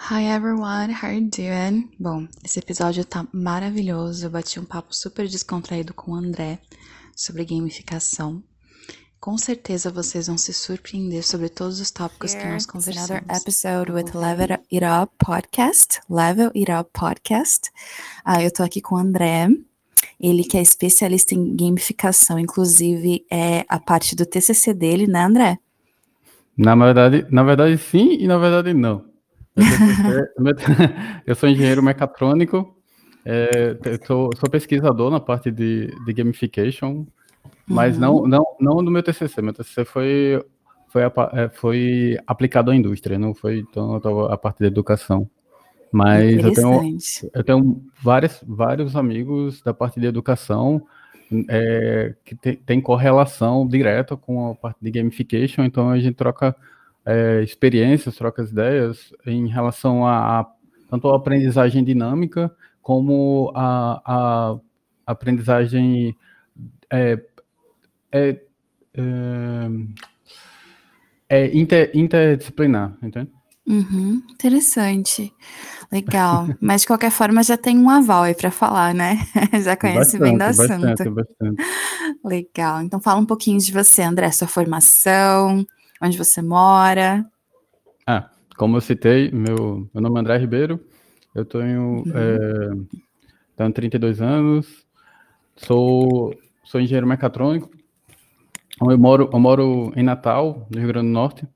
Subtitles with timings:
[0.00, 1.90] Hi everyone, how are you doing?
[1.98, 4.24] Bom, esse episódio tá maravilhoso.
[4.24, 6.60] Eu bati um papo super descontraído com o André
[7.14, 8.42] sobre gamificação.
[9.20, 13.10] Com certeza vocês vão se surpreender sobre todos os tópicos que nós conversamos.
[13.10, 16.00] Another episode with Level It Up Podcast.
[16.08, 17.68] Level It Up Podcast.
[18.24, 19.48] Ah, eu tô aqui com o André.
[20.18, 25.58] Ele que é especialista em gamificação, inclusive é a parte do TCC dele, né, André?
[26.56, 29.07] Na verdade, na verdade sim e na verdade não.
[31.26, 32.76] Eu sou engenheiro mecatrônico,
[33.24, 33.76] é,
[34.06, 37.06] sou, sou, pesquisador na parte de, de gamification,
[37.66, 38.00] mas uhum.
[38.00, 39.42] não, não, não no meu TCC.
[39.42, 40.44] Meu TCC foi,
[40.88, 45.28] foi, é, foi aplicado à indústria, não foi então, a parte de educação.
[45.90, 46.98] Mas eu tenho,
[47.34, 50.82] eu tenho vários, vários amigos da parte de educação
[51.48, 56.54] é, que te, tem correlação direta com a parte de gamification, então a gente troca
[57.08, 60.46] é, experiências, troca ideias em relação a, a,
[60.90, 64.58] tanto a aprendizagem dinâmica como a, a
[65.06, 66.14] aprendizagem
[66.90, 67.18] é,
[68.12, 68.40] é,
[68.94, 69.70] é,
[71.30, 73.30] é inter, interdisciplinar, entende?
[73.66, 75.32] Uhum, interessante.
[75.90, 76.48] Legal.
[76.60, 79.18] Mas de qualquer forma já tem um aval aí para falar, né?
[79.64, 80.80] já conhece bastante, bem do assunto.
[80.80, 81.62] Bastante, bastante.
[82.22, 82.82] Legal.
[82.82, 85.66] Então fala um pouquinho de você, André, sua formação,
[86.00, 87.24] onde você mora.
[88.06, 90.80] Ah, como eu citei, meu, meu nome é André Ribeiro,
[91.34, 92.12] eu tenho, uhum.
[92.14, 92.98] é,
[93.56, 94.86] tenho 32 anos,
[95.56, 97.70] sou, sou engenheiro mecatrônico,
[98.80, 101.48] eu moro, eu moro em Natal, no Rio Grande do Norte,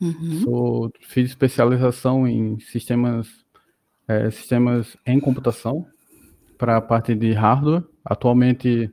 [0.00, 0.40] Uhum.
[0.42, 3.28] Sou, fiz especialização em sistemas,
[4.06, 5.86] é, sistemas em computação
[6.58, 7.84] para a parte de hardware.
[8.04, 8.90] Atualmente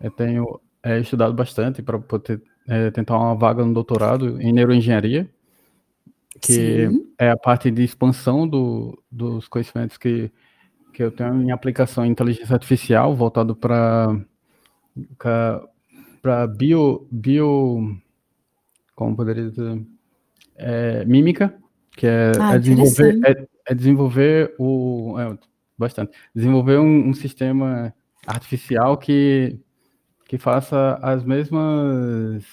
[0.00, 5.28] eu tenho é, estudado bastante para poder é, tentar uma vaga no doutorado em neuroengenharia,
[6.40, 7.06] que Sim.
[7.18, 10.30] é a parte de expansão do, dos conhecimentos que,
[10.92, 14.20] que eu tenho em aplicação em inteligência artificial, voltado para
[16.20, 17.96] para bio, bio,
[18.94, 19.80] como poderia dizer,
[20.56, 21.54] é, mímica,
[21.96, 25.14] que é, ah, é desenvolver, é, é, desenvolver o.
[25.18, 25.38] É,
[25.76, 26.12] bastante.
[26.34, 27.94] Desenvolver um, um, sistema
[28.26, 29.58] artificial que,
[30.28, 32.44] que faça as mesmas.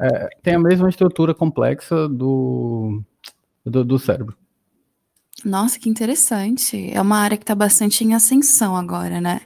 [0.00, 3.02] É, tem a mesma estrutura complexa do,
[3.64, 4.36] do, do cérebro.
[5.44, 6.90] Nossa, que interessante.
[6.92, 9.42] É uma área que está bastante em ascensão agora, né?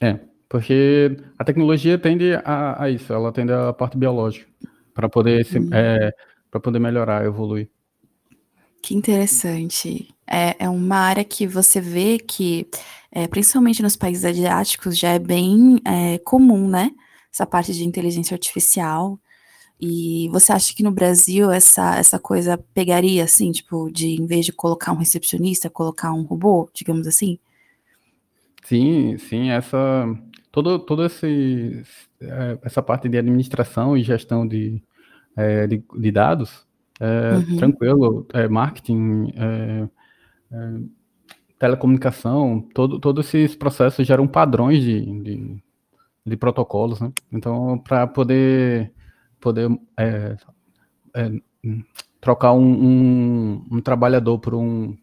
[0.00, 4.46] É, porque a tecnologia tende a, a isso, ela tende a parte biológica,
[4.94, 5.70] para poder se, hum.
[5.72, 6.12] é,
[6.50, 7.70] para poder melhorar, evoluir.
[8.86, 10.14] Que interessante.
[10.24, 12.68] É, é uma área que você vê que,
[13.10, 16.92] é, principalmente nos países asiáticos, já é bem é, comum, né?
[17.34, 19.18] Essa parte de inteligência artificial.
[19.80, 24.46] E você acha que no Brasil essa, essa coisa pegaria, assim, tipo, de em vez
[24.46, 27.40] de colocar um recepcionista, colocar um robô, digamos assim?
[28.62, 30.06] Sim, sim, essa
[30.52, 31.82] todo, todo esse
[32.20, 34.80] é, essa parte de administração e gestão de,
[35.36, 36.64] é, de, de, dados,
[37.00, 37.56] é, uhum.
[37.56, 39.88] tranquilo, é, marketing, é,
[40.52, 40.72] é,
[41.58, 45.62] telecomunicação, todo, todos esses processos geram padrões de, de,
[46.24, 47.12] de protocolos, né?
[47.32, 48.92] Então, para poder,
[49.40, 49.68] poder
[49.98, 50.36] é,
[52.20, 54.96] trocar um, um, um, trabalhador por um,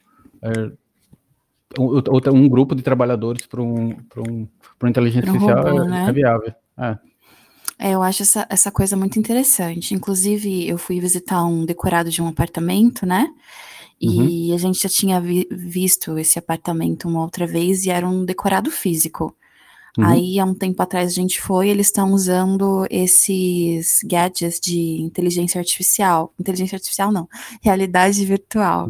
[1.79, 2.01] um,
[2.33, 4.47] um grupo de trabalhadores para um, um,
[4.81, 6.05] uma inteligência artificial robô, né?
[6.07, 6.53] é viável.
[6.77, 6.97] É.
[7.77, 9.93] É, eu acho essa, essa coisa muito interessante.
[9.93, 13.27] Inclusive, eu fui visitar um decorado de um apartamento, né?
[13.99, 14.55] E uhum.
[14.55, 18.69] a gente já tinha vi visto esse apartamento uma outra vez e era um decorado
[18.69, 19.35] físico.
[19.97, 20.05] Uhum.
[20.05, 25.59] Aí, há um tempo atrás, a gente foi, eles estão usando esses gadgets de inteligência
[25.59, 26.33] artificial.
[26.39, 27.29] Inteligência artificial, não.
[27.61, 28.89] Realidade virtual.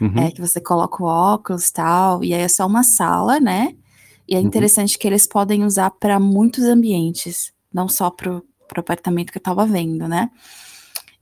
[0.00, 0.18] Uhum.
[0.18, 3.74] É que você coloca o óculos e tal, e aí é só uma sala, né?
[4.28, 4.46] E é uhum.
[4.46, 9.42] interessante que eles podem usar para muitos ambientes não só pro, pro apartamento que eu
[9.42, 10.30] tava vendo, né?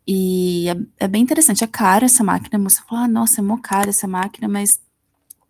[0.07, 3.59] E é, é bem interessante, é cara essa máquina, você fala, ah, nossa, é mó
[3.63, 4.81] cara essa máquina, mas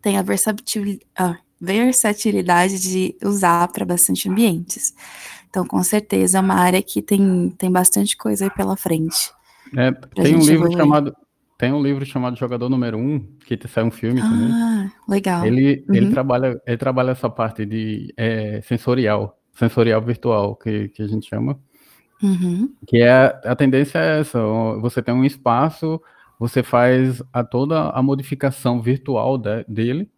[0.01, 4.93] tem a versatilidade, a versatilidade de usar para bastante ambientes.
[5.49, 9.31] Então, com certeza, é uma área que tem, tem bastante coisa aí pela frente.
[9.75, 10.77] É, tem um livro evoluir.
[10.77, 11.15] chamado
[11.57, 14.91] tem um livro chamado Jogador Número 1, um, que sai um filme ah, também.
[15.09, 15.45] legal.
[15.45, 15.95] Ele, uhum.
[15.95, 21.27] ele, trabalha, ele trabalha essa parte de é, sensorial sensorial virtual, que, que a gente
[21.27, 21.59] chama.
[22.23, 22.73] Uhum.
[22.87, 24.39] Que é a tendência é essa:
[24.81, 26.01] você tem um espaço,
[26.39, 30.09] você faz a toda a modificação virtual de, dele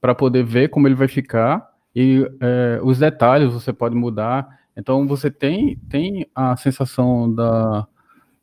[0.00, 4.60] para poder ver como ele vai ficar e é, os detalhes você pode mudar.
[4.76, 7.86] Então você tem, tem a sensação da,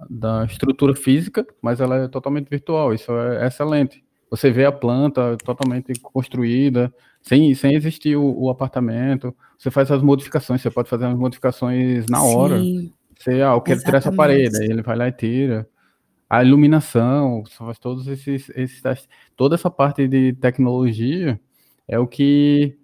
[0.10, 2.94] da estrutura física, mas ela é totalmente virtual.
[2.94, 4.04] Isso é excelente.
[4.30, 9.36] Você vê a planta totalmente construída, sem, sem existir o, o apartamento.
[9.58, 12.60] Você faz as modificações, você pode fazer as modificações na hora.
[12.60, 14.18] Sim, Você, ah, eu quero tirar essa exatamente.
[14.18, 15.68] parede, aí ele vai lá e tira.
[16.30, 19.10] A iluminação, você faz todos esses, esses testes.
[19.36, 21.40] Toda essa parte de tecnologia
[21.88, 22.78] é o que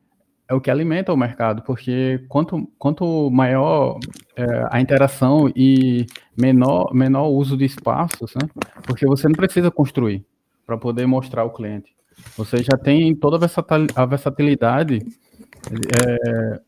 [0.47, 3.97] é o que alimenta o mercado, porque quanto, quanto maior
[4.35, 6.05] é, a interação e
[6.37, 8.47] menor, menor o uso de espaços, né?
[8.85, 10.25] Porque você não precisa construir
[10.65, 11.95] para poder mostrar ao cliente.
[12.37, 14.99] Você já tem toda a versatil- a versatilidade
[15.71, 16.61] é,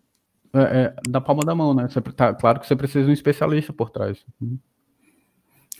[0.53, 1.87] é, é, da palma da mão, né?
[1.87, 4.25] Você, tá, claro que você precisa de um especialista por trás.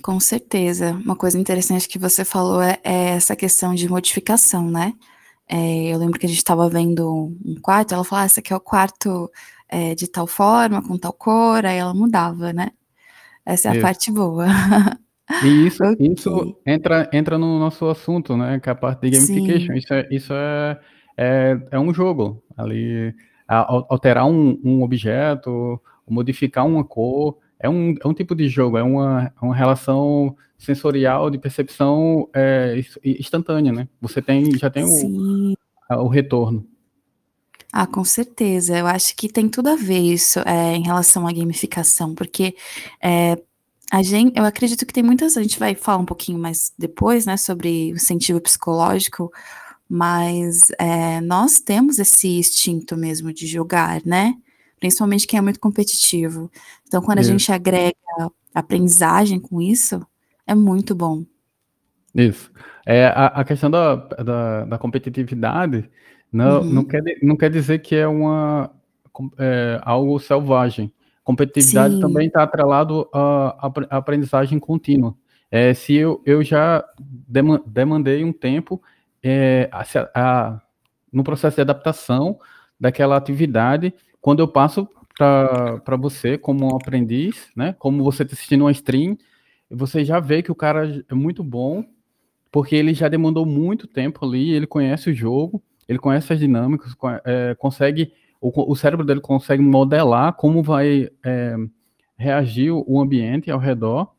[0.01, 0.91] Com certeza.
[1.03, 4.93] Uma coisa interessante que você falou é, é essa questão de modificação, né?
[5.47, 8.51] É, eu lembro que a gente estava vendo um quarto, ela falou, ah, esse aqui
[8.51, 9.31] é o quarto
[9.69, 12.71] é, de tal forma, com tal cor, aí ela mudava, né?
[13.45, 13.81] Essa é a Isso.
[13.81, 14.47] parte boa.
[15.43, 16.13] E isso, Ok.
[16.13, 18.59] isso entra, entra no nosso assunto, né?
[18.59, 19.73] Que é a parte de gamification.
[19.73, 19.77] Sim.
[19.77, 20.79] Isso é, isso é,
[21.17, 23.13] é, é um jogo ali.
[23.47, 28.83] Alterar um, um objeto, modificar uma cor, é um, é um tipo de jogo, é
[28.83, 33.87] uma, é uma relação sensorial de percepção é, instantânea, né?
[34.01, 35.53] Você tem, já tem o,
[35.89, 36.65] o retorno.
[37.71, 38.77] Ah, com certeza.
[38.77, 42.55] Eu acho que tem tudo a ver isso é, em relação à gamificação, porque
[43.03, 43.35] é,
[43.91, 45.37] a gente, eu acredito que tem muitas.
[45.37, 49.31] A gente vai falar um pouquinho mais depois, né, sobre o incentivo psicológico,
[49.87, 54.35] mas é, nós temos esse instinto mesmo de jogar, né?
[54.79, 56.51] Principalmente quem é muito competitivo.
[56.87, 57.95] Então, quando a gente agrega
[58.53, 60.05] aprendizagem com isso,
[60.47, 61.23] é muito bom.
[62.13, 62.51] Isso.
[62.85, 65.89] É, a, a questão da, da, da competitividade
[66.31, 66.73] não, Uhum.
[66.73, 68.69] não, quer, não quer dizer que é uma
[69.37, 70.91] é, algo selvagem.
[71.25, 71.99] Competitividade Sim.
[71.99, 75.13] também está atrelado à apre- à aprendizagem contínua.
[75.51, 78.81] É, se eu, eu já dema- demandei um tempo
[79.23, 79.83] é, a
[80.13, 80.61] a-
[81.11, 82.39] no processo de adaptação
[82.79, 83.91] daquela atividade,
[84.21, 84.87] quando eu passo
[85.17, 89.17] para você como um aprendiz, né, como você está assistindo uma stream,
[89.69, 91.83] você já vê que o cara é muito bom,
[92.51, 96.93] porque ele já demandou muito tempo ali, ele conhece o jogo, ele conhece as dinâmicas,
[97.23, 98.11] é, consegue,
[98.49, 101.55] o, o cérebro dele consegue modelar como vai é,
[102.17, 104.11] reagir o ambiente ao redor.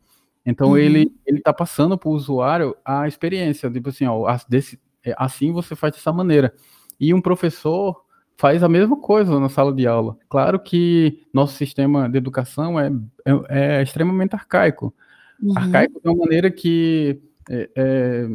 [0.44, 0.78] Então Uhum.
[0.78, 5.52] ele ele está passando para o usuário a experiência, tipo assim, ó, desse- é, assim
[5.52, 6.52] você faz dessa maneira.
[6.98, 8.04] E um professor
[8.36, 10.16] faz a mesma coisa na sala de aula.
[10.28, 12.90] Claro que nosso sistema de educação é,
[13.24, 14.94] é, é extremamente arcaico
[15.42, 15.52] Uhum.
[15.56, 17.20] arcaico de uma maneira que
[17.50, 18.28] é, é,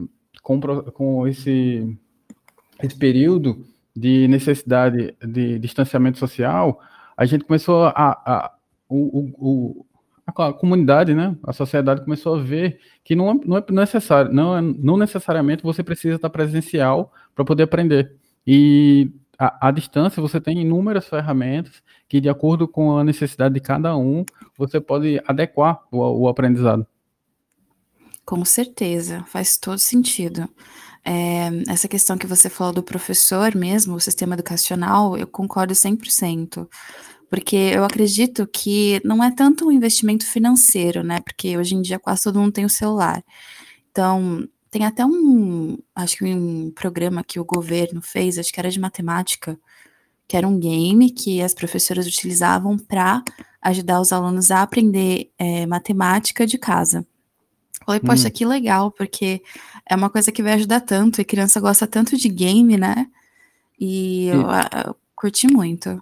[0.44, 0.60] com,
[0.92, 1.98] com esse,
[2.82, 3.66] esse período
[3.96, 6.80] de necessidade de distanciamento social,
[7.16, 8.54] a gente começou a, a,
[8.90, 9.86] o, o-
[10.28, 14.56] a comunidade, né, a sociedade começou a ver que não, é- não é necessário, não,
[14.58, 18.16] é- não necessariamente você precisa estar presencial para poder aprender.
[18.48, 23.60] E à, à distância você tem inúmeras ferramentas que, de acordo com a necessidade de
[23.60, 24.24] cada um,
[24.58, 26.88] você pode adequar o, o aprendizado.
[28.26, 30.48] Com certeza, faz todo sentido.
[31.04, 36.68] É, essa questão que você falou do professor mesmo, o sistema educacional, eu concordo 100%.
[37.30, 41.22] Porque eu acredito que não é tanto um investimento financeiro, né?
[41.22, 43.24] Porque hoje em dia quase todo mundo tem o celular.
[43.90, 48.70] Então, tem até um, acho que um programa que o governo fez, acho que era
[48.70, 49.58] de matemática,
[50.28, 53.24] que era um game que as professoras utilizavam para
[53.62, 57.06] ajudar os alunos a aprender é, matemática de casa.
[57.86, 58.32] Falei, poxa, Hum.
[58.32, 59.42] que legal, porque
[59.90, 63.08] é uma coisa que vai ajudar tanto, e criança gosta tanto de game, né?
[63.80, 64.42] E eu,
[64.86, 66.02] eu curti muito.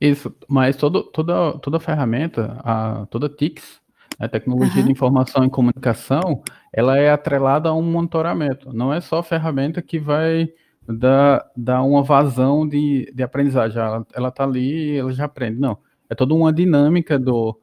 [0.00, 3.80] Isso, mas todo, toda, toda ferramenta, a, toda TICS,
[4.18, 4.86] a tecnologia Aham.
[4.86, 8.72] de informação e comunicação, ela é atrelada a um monitoramento.
[8.72, 10.48] Não é só ferramenta que vai
[10.88, 13.78] dar, dar uma vazão de, de aprendizagem.
[13.78, 15.60] Ela, ela tá ali e ela já aprende.
[15.60, 15.76] Não,
[16.08, 17.58] é toda uma dinâmica do,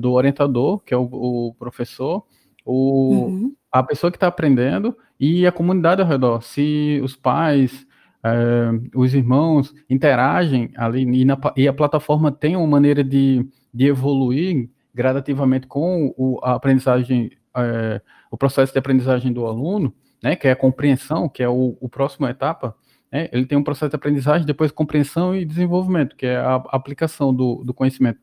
[0.00, 2.24] do orientador, que é o, o professor,
[2.64, 3.54] o, Uhum.
[3.70, 6.42] a pessoa que está aprendendo e a comunidade ao redor.
[6.42, 7.86] Se os pais,
[8.24, 13.86] eh, os irmãos interagem ali e, na e a plataforma tem uma maneira de, de
[13.86, 18.00] evoluir gradativamente com o, a aprendizagem, eh,
[18.30, 21.88] o processo de aprendizagem do aluno, né, que é a compreensão, que é o, o
[21.88, 22.76] próximo etapa,
[23.10, 27.34] né, ele tem um processo de aprendizagem, depois compreensão e desenvolvimento, que é a aplicação
[27.34, 28.18] do, do conhecimento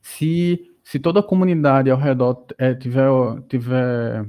[0.00, 3.10] se, se toda a comunidade ao redor é, tiver,
[3.46, 4.26] tiver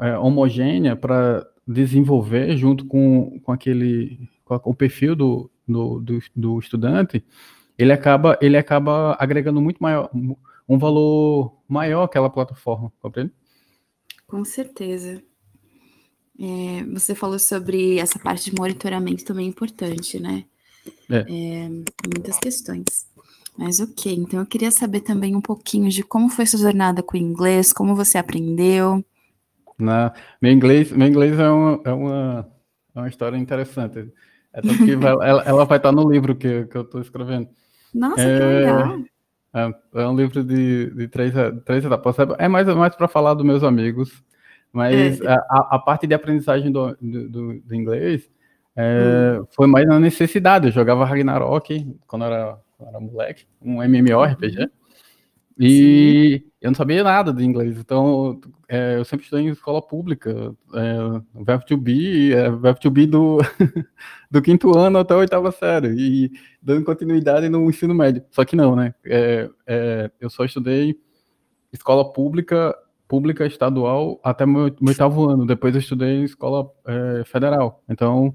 [0.00, 6.58] é, homogênea para desenvolver junto com, com aquele com o perfil do, do, do, do,
[6.58, 7.24] estudante,
[7.78, 10.10] ele acaba, ele acaba agregando muito maior,
[10.68, 13.32] um valor maior àquela plataforma, compreende?
[14.26, 15.22] Com certeza.
[16.40, 20.44] É, você falou sobre essa parte de monitoramento também importante, né?
[21.08, 21.18] É.
[21.18, 21.68] é.
[22.12, 23.06] muitas questões.
[23.56, 27.16] Mas ok, então eu queria saber também um pouquinho de como foi sua jornada com
[27.16, 29.04] o inglês, como você aprendeu.
[29.78, 32.48] Na, meu inglês, meu inglês é uma, é uma,
[32.94, 34.12] é uma história interessante.
[34.52, 37.48] É tanto que vai, ela, ela, vai estar no livro que, que eu estou escrevendo.
[37.92, 38.98] Nossa, é, que legal!
[39.54, 41.32] É, é, um livro de, de três,
[41.64, 42.16] três etapas.
[42.38, 44.22] É mais, mais para falar dos meus amigos,
[44.72, 45.28] mas é.
[45.28, 48.28] a, a, parte de aprendizagem do, do, do inglês
[48.76, 49.46] é, hum.
[49.50, 50.66] foi mais na necessidade.
[50.66, 54.60] Eu jogava Ragnarok quando era, era moleque, um MMORPG.
[54.60, 54.68] Uhum.
[55.58, 56.50] E Sim.
[56.60, 61.42] eu não sabia nada de inglês, então é, eu sempre estudei em escola pública, é,
[61.44, 63.38] verbo to be, é, verbo to be do,
[64.28, 68.24] do quinto ano até a oitava série, e dando continuidade no ensino médio.
[68.32, 68.94] Só que não, né?
[69.06, 70.98] É, é, eu só estudei
[71.72, 72.76] escola pública,
[73.06, 77.80] pública estadual até meu, meu oitavo ano, depois eu estudei em escola é, federal.
[77.88, 78.34] Então,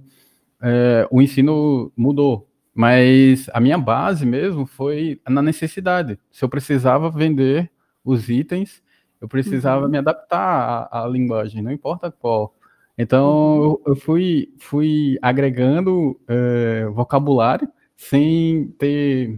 [1.12, 2.49] o ensino mudou,
[2.80, 6.18] mas a minha base mesmo foi na necessidade.
[6.32, 7.70] Se eu precisava vender
[8.06, 8.82] os itens,
[9.20, 9.92] eu precisava uhum.
[9.92, 12.56] me adaptar à, à, linguagem, não importa qual.
[12.98, 17.68] Então eu, eu, fui, fui agregando é, vocabulário
[17.98, 19.38] sem ter,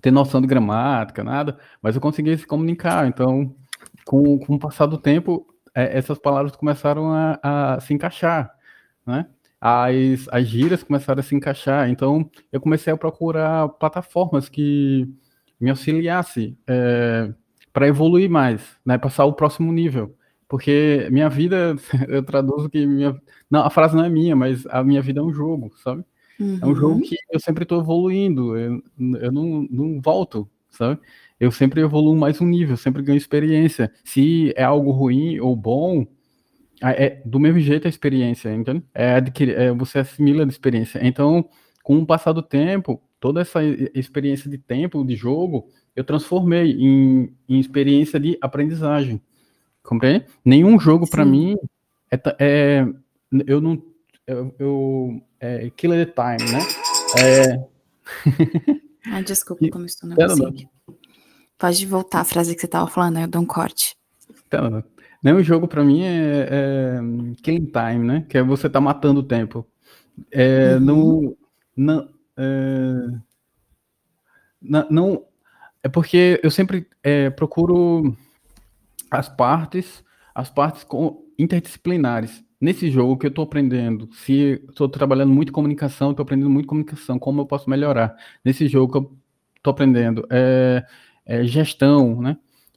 [0.00, 3.06] ter noção de gramática, nada, mas eu conseguia se comunicar.
[3.06, 3.54] Então,
[4.06, 8.54] com, com o passar do tempo, é, essas palavras começaram a, a se encaixar,
[9.06, 9.26] né?
[9.66, 11.88] As, as gírias começaram a se encaixar.
[11.88, 15.08] Então, eu comecei a procurar plataformas que
[15.58, 17.32] me auxiliassem é,
[17.72, 20.14] para evoluir mais, né, passar o próximo nível.
[20.46, 21.76] Porque minha vida,
[22.08, 23.18] eu traduzo que minha.
[23.50, 26.04] Não, a frase não é minha, mas a minha vida é um jogo, sabe?
[26.38, 26.58] Uhum.
[26.60, 27.00] É um jogo uhum.
[27.00, 28.82] que eu sempre estou evoluindo, eu,
[29.18, 31.00] eu não, não volto, sabe?
[31.40, 33.90] Eu sempre evoluo mais um nível, sempre ganho experiência.
[34.04, 36.06] Se é algo ruim ou bom,
[36.92, 38.82] é, do mesmo jeito a experiência, entende?
[38.92, 41.00] É, adquirir, é você assimila a experiência.
[41.02, 41.48] Então,
[41.82, 43.60] com o passar do tempo, toda essa
[43.94, 49.20] experiência de tempo, de jogo, eu transformei em, em experiência de aprendizagem.
[49.82, 50.26] Compreende?
[50.44, 51.56] Nenhum jogo para mim
[52.10, 52.86] é, é,
[53.46, 53.82] eu não
[54.26, 56.58] eu, eu é killer the time, né?
[57.18, 57.68] É...
[59.12, 60.16] ah, desculpa, como estou na
[61.58, 63.96] Pode voltar a frase que você estava falando, eu dou um corte.
[64.46, 64.82] Então,
[65.24, 67.00] não, o jogo para mim é, é,
[67.42, 68.26] killing time, né?
[68.28, 69.66] Que é você tá matando o tempo.
[70.30, 71.34] É, uhum.
[71.74, 73.18] não, é,
[74.60, 75.24] não, não,
[75.82, 78.14] é porque eu sempre é, procuro
[79.10, 80.04] as partes,
[80.34, 82.44] as partes com, interdisciplinares.
[82.60, 87.18] Nesse jogo que eu estou aprendendo, se estou trabalhando muito comunicação, estou aprendendo muito comunicação,
[87.18, 88.14] como eu posso melhorar?
[88.44, 89.18] Nesse jogo que eu
[89.56, 90.84] estou aprendendo é,
[91.24, 92.36] é gestão, né?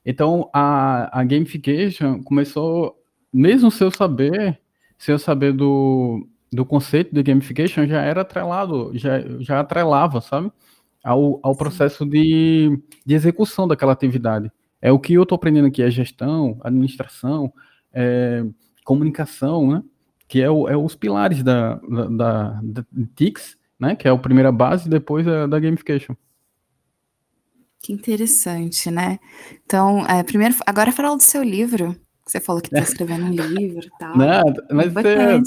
[0.10, 2.98] Então, a, a gamification começou,
[3.32, 4.58] mesmo sem eu saber,
[4.98, 10.50] sem eu saber do, do conceito de gamification, já era atrelado, já, já atrelava, sabe?
[11.04, 14.50] Ao, ao processo de, de execução daquela atividade.
[14.82, 17.52] É o que eu estou aprendendo aqui, é gestão, administração,
[17.92, 18.46] é,
[18.86, 19.84] comunicação, né?
[20.26, 23.94] Que é, o, é os pilares da, da, da, da TICS, né?
[23.94, 26.16] Que é a primeira base, depois da, da gamification.
[27.82, 29.20] Que interessante, né?
[29.66, 31.96] Então, é, primeiro, agora falar do seu livro.
[32.26, 34.18] Você falou que está escrevendo um livro e tal.
[34.18, 35.42] Não, mas é,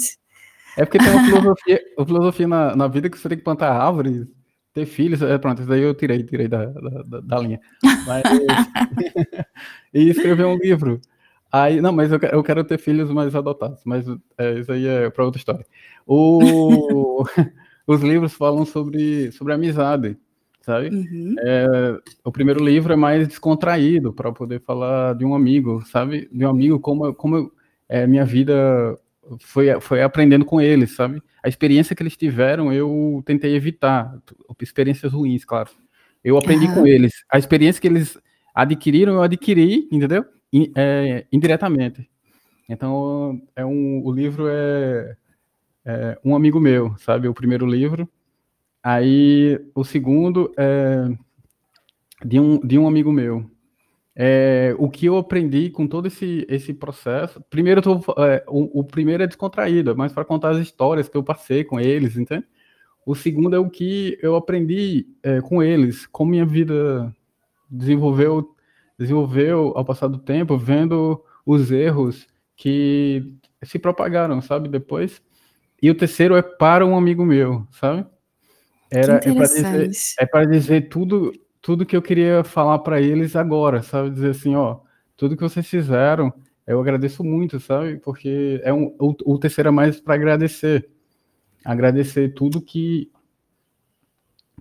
[0.76, 3.72] é, porque tem uma filosofia, uma filosofia na, na vida que você tem que plantar
[3.72, 4.26] árvores,
[4.72, 5.20] ter filhos.
[5.22, 7.60] É, pronto, isso daí eu tirei, tirei da, da, da linha.
[8.06, 8.22] Mas,
[9.92, 11.00] e escrever um livro.
[11.52, 14.06] Aí, não, mas eu, eu quero ter filhos mais adotados, mas
[14.38, 15.66] é, isso aí é para outra história.
[16.06, 17.25] O,
[17.87, 20.16] os livros falam sobre, sobre amizade
[20.70, 20.88] sabe?
[20.90, 21.34] Uhum.
[21.40, 26.28] É, o primeiro livro é mais descontraído para poder falar de um amigo, sabe?
[26.32, 27.50] De um amigo como como
[27.88, 28.96] é, minha vida
[29.40, 31.20] foi foi aprendendo com eles, sabe?
[31.42, 34.16] A experiência que eles tiveram eu tentei evitar,
[34.60, 35.70] experiências ruins, claro.
[36.22, 36.74] Eu aprendi uhum.
[36.74, 37.12] com eles.
[37.32, 38.16] A experiência que eles
[38.54, 40.24] adquiriram eu adquiri, entendeu?
[40.76, 42.08] é, indiretamente.
[42.68, 45.16] Então é um o livro é,
[45.84, 47.26] é um amigo meu, sabe?
[47.26, 48.08] O primeiro livro
[48.82, 51.08] Aí o segundo é
[52.25, 53.49] de um, de um amigo meu.
[54.14, 57.42] É, o que eu aprendi com todo esse, esse processo.
[57.49, 61.16] Primeiro, tô, é, o, o, primeiro é descontraído, é mais para contar as histórias que
[61.16, 62.44] eu passei com eles, entende?
[63.06, 67.14] O segundo é o que eu aprendi é, com eles, como minha vida
[67.70, 68.54] desenvolveu,
[68.99, 74.68] desenvolveu ao passar do tempo, vendo os erros que se propagaram, sabe?
[74.68, 75.22] Depois.
[75.80, 78.06] E o terceiro é para um amigo meu, sabe?
[78.90, 81.32] Era, é para dizer, é dizer tudo,
[81.62, 84.11] tudo que eu queria falar para eles agora, sabe?
[84.11, 84.80] Dizer assim, ó,
[85.16, 86.32] tudo que vocês fizeram,
[86.66, 87.99] eu agradeço muito, sabe?
[87.99, 90.88] Porque é um, o, o terceiro é mais para agradecer.
[91.64, 93.11] Agradecer tudo que,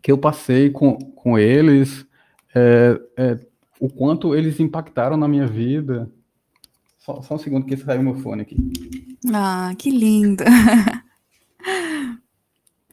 [0.02, 2.06] que eu passei com, com eles,
[2.54, 3.40] é, é,
[3.80, 6.12] o quanto eles impactaram na minha vida.
[7.00, 8.58] Só, só um segundo que saiu meu fone aqui.
[9.34, 10.44] Ah, que lindo!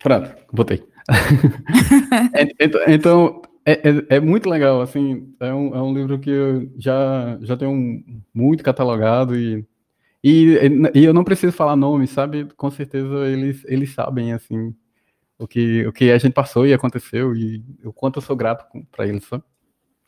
[0.00, 0.86] Pronto, botei.
[2.60, 6.70] então, então é, é, é, muito legal, assim, é um, é um livro que eu
[6.78, 9.66] já, já tenho muito catalogado e,
[10.22, 10.58] e,
[10.94, 12.46] e eu não preciso falar nome, sabe?
[12.56, 14.74] Com certeza eles, eles sabem, assim,
[15.38, 18.64] o que, o que a gente passou e aconteceu e o quanto eu sou grato
[18.90, 19.42] para eles, sabe?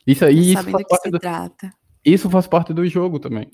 [0.07, 1.19] Isso aí, isso faz, parte do,
[2.03, 3.51] isso faz parte do jogo também.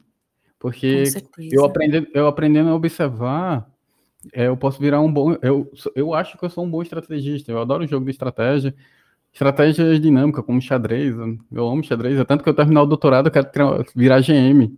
[0.59, 1.03] Porque
[1.51, 3.74] eu, aprendendo, eu aprendendo a observar, é,
[4.33, 5.37] eu posso virar um bom.
[5.41, 7.51] Eu, eu acho que eu sou um bom estrategista.
[7.51, 8.75] Eu adoro jogo de estratégia.
[9.33, 11.13] Estratégia dinâmica, como xadrez.
[11.51, 12.17] Eu amo xadrez.
[12.17, 13.49] É tanto que eu terminar o doutorado, eu quero
[13.95, 14.75] virar GM.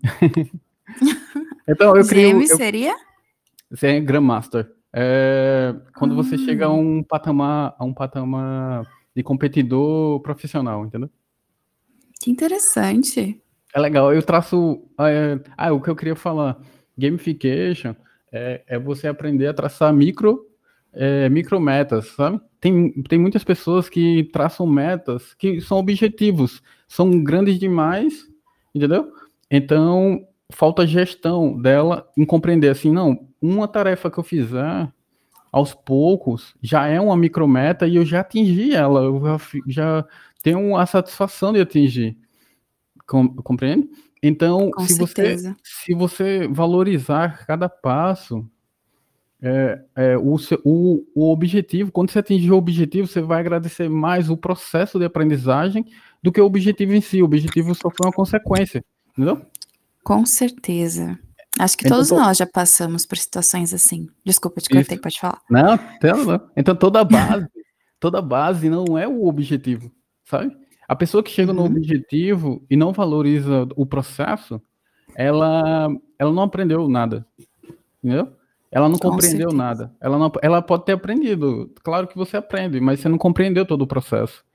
[1.68, 2.40] então, eu crio.
[2.40, 2.96] GM seria?
[3.70, 4.72] Você é Grandmaster.
[4.92, 6.16] É, quando ah.
[6.16, 11.10] você chega a um patamar, a um patamar de competidor profissional, entendeu?
[12.20, 13.40] Que interessante.
[13.74, 14.12] É legal.
[14.14, 14.82] Eu traço.
[15.00, 16.60] É, ah, o que eu queria falar.
[16.98, 17.96] Gamification
[18.32, 20.46] é, é você aprender a traçar micro,
[20.94, 22.42] é, micrometas, sabe?
[22.60, 28.28] tem, tem muitas pessoas que traçam metas que são objetivos, são grandes demais,
[28.74, 29.12] entendeu?
[29.50, 34.92] Então, falta gestão dela em compreender assim, não, uma tarefa que eu fizer
[35.52, 40.06] aos poucos já é uma micrometa e eu já atingi ela, eu já, já
[40.44, 42.18] tenho a satisfação de atingir.
[43.08, 43.90] Com, compreende?
[44.22, 48.46] Então, se você, se você valorizar cada passo,
[49.42, 54.30] é, é, o, o, o objetivo, quando você atingir o objetivo, você vai agradecer mais
[54.30, 55.86] o processo de aprendizagem
[56.22, 57.22] do que o objetivo em si.
[57.22, 59.42] O objetivo só foi uma consequência, entendeu?
[60.04, 61.20] Com certeza.
[61.60, 64.08] Acho que então, todos nós já passamos por situações assim.
[64.24, 65.42] Desculpa, te cortei, pode falar.
[65.50, 65.76] Não,
[66.26, 66.50] não.
[66.56, 67.48] Então toda base,
[68.00, 69.92] toda base não é o objetivo,
[70.24, 70.56] sabe?
[70.88, 71.58] A pessoa que chega uhum.
[71.58, 74.62] no objetivo e não valoriza o processo,
[75.16, 77.26] ela, ela não aprendeu nada,
[78.02, 78.32] entendeu?
[78.72, 79.58] Ela não Com compreendeu certeza.
[79.58, 79.94] nada.
[80.00, 81.72] Ela, não, ela pode ter aprendido.
[81.84, 84.46] Claro que você aprende, mas você não compreendeu todo o processo.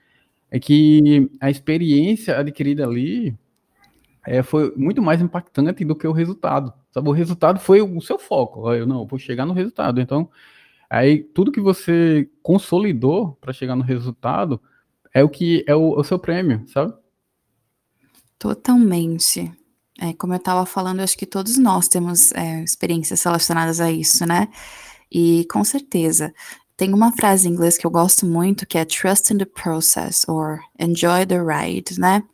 [0.51, 3.35] É que a experiência adquirida ali
[4.27, 6.73] é, foi muito mais impactante do que o resultado.
[6.92, 7.09] Sabe?
[7.09, 8.73] O resultado foi o seu foco.
[8.73, 10.01] Eu não, vou chegar no resultado.
[10.01, 10.29] Então,
[10.90, 14.61] aí tudo que você consolidou para chegar no resultado
[15.14, 16.94] é o que é o, o seu prêmio, sabe?
[18.38, 19.53] Totalmente.
[20.01, 23.90] É, como eu estava falando, eu acho que todos nós temos é, experiências relacionadas a
[23.90, 24.48] isso, né?
[25.11, 26.35] E com certeza.
[26.77, 30.25] Tem uma frase em inglês que eu gosto muito que é trust in the process
[30.27, 32.25] or enjoy the ride, né?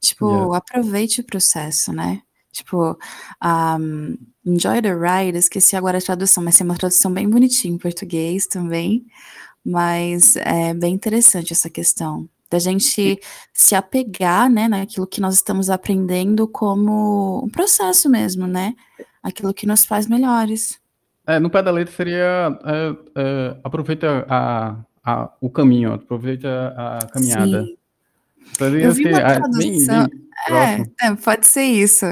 [0.00, 0.56] Tipo, yeah.
[0.58, 2.22] aproveite o processo, né?
[2.52, 2.96] Tipo,
[3.44, 7.78] um, enjoy the ride, esqueci agora a tradução, mas tem uma tradução bem bonitinha em
[7.78, 9.04] português também.
[9.66, 13.18] Mas é bem interessante essa questão da gente
[13.52, 18.74] se apegar, né, naquilo que nós estamos aprendendo como um processo mesmo, né?
[19.20, 20.78] Aquilo que nos faz melhores.
[21.26, 27.06] É, no pé da letra seria é, é, aproveita a, a, o caminho, aproveita a,
[27.06, 27.64] caminhada.
[27.64, 27.76] Sim.
[28.60, 30.06] eu vi uma tradução.
[30.06, 32.06] Bem, bem é, é, pode ser isso.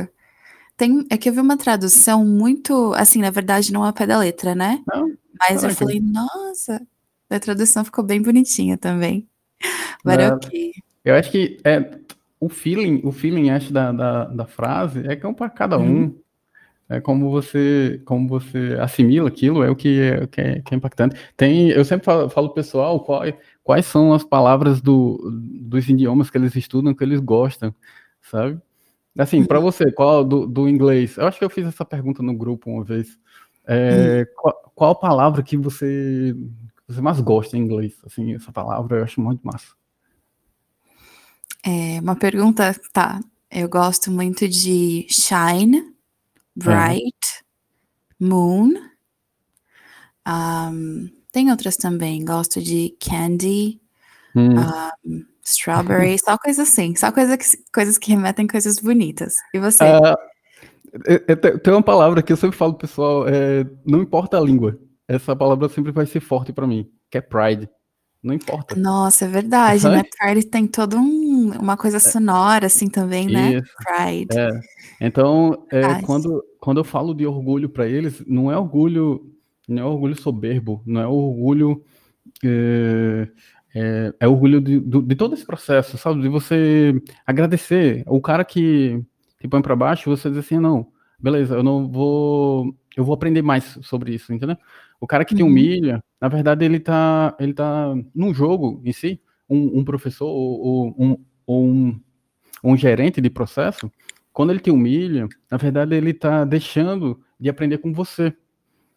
[0.77, 4.19] Tem, é que eu vi uma tradução muito, assim, na verdade não é pé da
[4.19, 4.83] letra, né?
[4.93, 6.85] Não, Mas eu falei, nossa,
[7.31, 9.29] a tradução ficou bem bonitinha também.
[10.05, 10.39] Mas é.
[11.05, 11.99] Eu acho que é,
[12.41, 15.79] o feeling, o feeling acho, da, da, da frase é que é um para cada
[15.79, 16.03] um.
[16.03, 16.19] Uhum.
[16.89, 20.77] É como você, como você assimila aquilo, é o que é, que é, que é
[20.77, 21.17] impactante.
[21.35, 26.37] Tem, eu sempre falo, falo pessoal quais, quais são as palavras do, dos idiomas que
[26.37, 27.75] eles estudam, que eles gostam,
[28.21, 28.59] sabe?
[29.17, 29.65] Assim, para uhum.
[29.65, 31.17] você, qual do, do inglês?
[31.17, 33.19] Eu acho que eu fiz essa pergunta no grupo uma vez.
[33.67, 34.35] É, uhum.
[34.37, 36.37] qual, qual palavra que você
[36.87, 37.95] você mais gosta em inglês?
[38.05, 39.69] Assim, essa palavra eu acho muito massa.
[41.65, 43.21] É, uma pergunta, tá.
[43.51, 45.95] Eu gosto muito de shine,
[46.55, 48.25] bright, é.
[48.25, 48.75] moon.
[50.27, 52.25] Um, tem outras também.
[52.25, 53.81] Gosto de candy,
[54.37, 54.57] hum.
[55.07, 56.95] um, strawberry, só coisas assim.
[56.97, 59.37] Só coisa que, coisas que remetem coisas bonitas.
[59.55, 59.85] E você?
[59.85, 65.35] Uh, tem uma palavra que eu sempre falo, pessoal, é, não importa a língua essa
[65.37, 67.69] palavra sempre vai ser forte para mim, que é pride.
[68.23, 68.75] Não importa.
[68.75, 69.97] Nossa, é verdade, Sabe?
[69.97, 70.03] né?
[70.19, 72.01] Pride tem toda um, uma coisa é.
[72.01, 73.61] sonora, assim, também, né?
[73.61, 74.35] Pride.
[74.35, 74.49] É.
[74.99, 79.31] Então, é, quando, quando eu falo de orgulho para eles, não é orgulho,
[79.69, 81.85] não é orgulho soberbo, não é orgulho.
[82.43, 83.29] É,
[83.75, 86.23] é, é orgulho de, de, de, todo esse processo, sabe?
[86.23, 86.95] De você
[87.27, 88.05] agradecer.
[88.07, 89.05] O cara que
[89.39, 90.87] te põe para baixo, você diz assim, não,
[91.21, 94.57] beleza, eu não vou, eu vou aprender mais sobre isso, entendeu?
[95.05, 95.39] O cara que uhum.
[95.39, 100.27] te humilha, na verdade, ele tá, ele tá num jogo em si, um, um professor
[100.27, 102.01] ou, ou, um, ou um,
[102.65, 103.93] um gerente de processo,
[104.33, 108.35] quando ele te humilha, na verdade, ele tá deixando de aprender com você.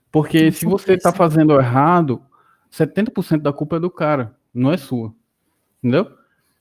[0.09, 2.21] Porque se você está fazendo errado,
[2.71, 5.13] 70% da culpa é do cara, não é sua.
[5.83, 6.09] Entendeu?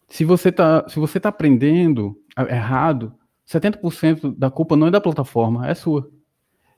[0.08, 3.14] Se você está se você tá aprendendo errado,
[3.48, 6.10] 70% da culpa não é da plataforma, é sua.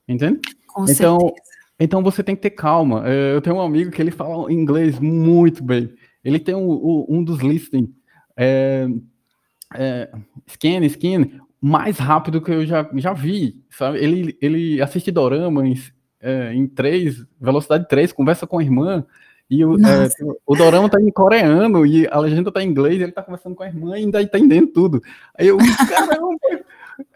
[0.06, 0.42] Entende?
[0.66, 1.57] Com então, certeza.
[1.78, 3.02] Então você tem que ter calma.
[3.06, 5.92] É, eu tenho um amigo que ele fala inglês muito bem.
[6.24, 7.94] Ele tem um, um dos listening
[8.38, 8.86] é,
[9.74, 10.10] é,
[10.48, 13.98] scan, scan, mais rápido que eu já, já vi, sabe?
[13.98, 15.74] Ele, ele assiste dorama em,
[16.20, 19.04] é, em 3, velocidade 3, conversa com a irmã,
[19.50, 20.08] e o, é,
[20.46, 23.64] o dorama tá em coreano, e a legenda tá em inglês, ele tá conversando com
[23.64, 25.02] a irmã e ainda tá entendendo tudo.
[25.36, 26.38] Aí eu, caramba,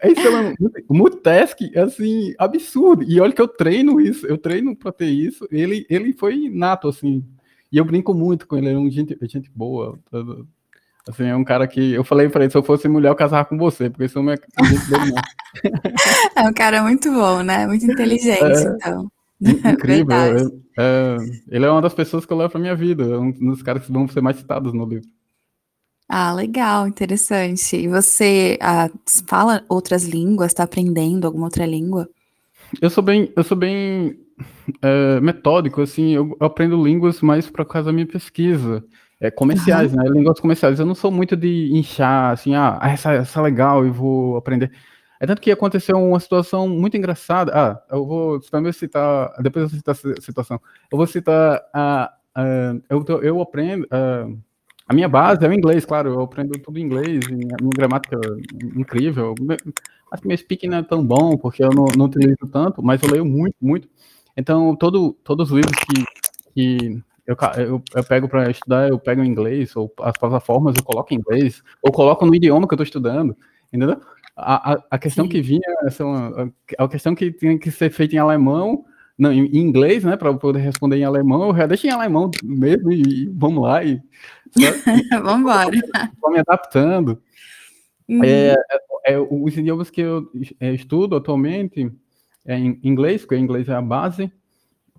[0.03, 0.55] isso, é
[0.89, 3.03] um multitask, assim, absurdo.
[3.03, 6.87] E olha que eu treino isso, eu treino pra ter isso, ele, ele foi nato,
[6.87, 7.23] assim,
[7.71, 9.99] e eu brinco muito com ele, é um gente, gente boa,
[11.05, 13.43] Assim, é um cara que eu falei pra ele, se eu fosse mulher, eu casava
[13.43, 15.11] com você, porque isso não é gente dele.
[16.35, 17.67] É um cara muito bom, né?
[17.67, 19.11] Muito inteligente, é, então.
[19.41, 20.15] Incrível.
[20.79, 21.17] é,
[21.49, 23.85] ele é uma das pessoas que eu levo pra minha vida, é um dos caras
[23.85, 25.07] que vão ser mais citados no livro.
[26.15, 27.75] Ah, legal, interessante.
[27.75, 28.87] E você ah,
[29.25, 30.51] fala outras línguas?
[30.51, 32.07] Está aprendendo alguma outra língua?
[32.79, 34.19] Eu sou bem, eu sou bem
[34.79, 38.85] é, metódico, assim, eu aprendo línguas mais por causa da minha pesquisa
[39.19, 40.03] é, comerciais, uhum.
[40.03, 40.09] né?
[40.11, 40.79] Línguas comerciais.
[40.79, 44.71] Eu não sou muito de inchar, assim, ah, essa, essa é legal, eu vou aprender.
[45.19, 47.51] É tanto que aconteceu uma situação muito engraçada.
[47.55, 52.13] Ah, eu vou também citar, depois eu citar a situação, eu vou citar a.
[52.87, 53.85] Eu, eu aprendo.
[53.85, 54.37] Uh,
[54.87, 58.15] a minha base é o inglês, claro, eu aprendo tudo em inglês, a minha gramática
[58.15, 59.33] é incrível.
[60.11, 63.01] Acho que meu speaking não é tão bom, porque eu não, não utilizo tanto, mas
[63.01, 63.87] eu leio muito, muito.
[64.35, 66.03] Então, todo, todos os livros que,
[66.53, 70.83] que eu, eu, eu pego para estudar, eu pego em inglês, ou as plataformas eu
[70.83, 73.35] coloco em inglês, ou coloco no idioma que eu estou estudando,
[73.71, 73.99] entendeu?
[74.35, 75.31] A, a, a questão Sim.
[75.31, 78.83] que vinha, essa, a, a questão que tinha que ser feita em alemão,
[79.17, 82.91] não, em, inglês, né, para poder responder em alemão, eu já deixo em alemão mesmo
[82.91, 83.83] e, e vamos lá.
[83.83, 84.01] E,
[85.11, 85.75] vamos embora.
[85.75, 87.21] Estou me adaptando.
[88.07, 88.23] Uhum.
[88.23, 88.53] É,
[89.05, 91.91] é, é, os idiomas que eu é, estudo atualmente
[92.45, 94.31] é em inglês, porque inglês é a base,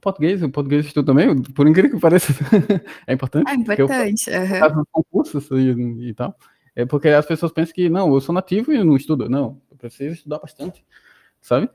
[0.05, 2.33] português, o português estudo também, por incrível que pareça,
[3.07, 3.51] é importante.
[3.51, 4.31] É importante.
[4.31, 4.85] Eu, uhum.
[4.93, 6.37] concursos e, e, tal.
[6.77, 9.29] É porque as pessoas pensam que, não, eu sou nativo e não estudo.
[9.29, 10.85] Não, eu preciso estudar bastante,
[11.41, 11.71] sabe?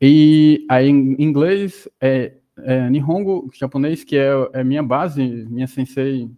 [0.00, 6.28] E aí, em inglês, é, é Nihongo, japonês, que é, é minha base, minha sensei,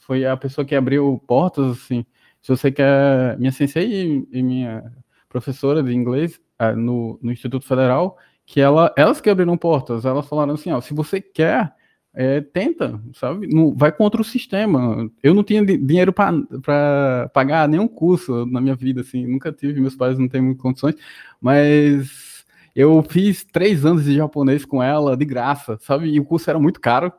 [0.00, 2.04] foi a pessoa que abriu portas, assim.
[2.42, 4.92] Se você quer, minha sensei e, minha
[5.28, 10.26] professora de inglês é, no, no Instituto Federal, que ela, elas que abriram portas, elas
[10.26, 11.72] falaram assim, ó, se você quer,
[12.12, 13.46] é, tenta, sabe?
[13.46, 15.08] Não, vai contra o sistema.
[15.22, 19.94] Eu não tinha dinheiro para pagar nenhum curso na minha vida, assim, nunca tive, meus
[19.94, 20.96] pais não têm muitas condições,
[21.40, 26.08] mas eu fiz três anos de japonês com ela, de graça, sabe?
[26.10, 27.12] E o curso era muito caro.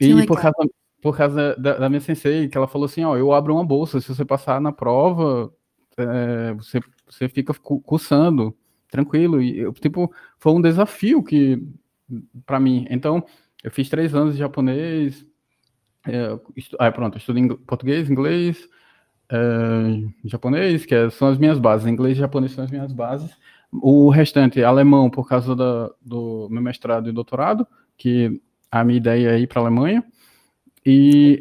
[0.00, 0.56] e por causa,
[1.00, 4.00] por causa da, da, minha sensei, que ela falou assim, ó, eu abro uma bolsa,
[4.00, 5.52] se você passar na prova,
[5.96, 8.56] é, você, você fica cursando
[8.90, 9.40] tranquilo.
[9.40, 11.62] E, eu, tipo, foi um desafio que
[12.44, 12.86] para mim.
[12.90, 13.24] Então,
[13.62, 15.24] eu fiz três anos de japonês.
[16.06, 16.76] É, estu...
[16.78, 17.56] Ah, pronto, estudo ing...
[17.66, 18.68] português, inglês,
[19.30, 21.86] é, japonês, que é, são as minhas bases.
[21.86, 23.30] Inglês e japonês são as minhas bases.
[23.72, 29.30] O restante, alemão, por causa da, do meu mestrado e doutorado, que a minha ideia
[29.30, 30.04] é ir para a Alemanha.
[30.84, 31.40] E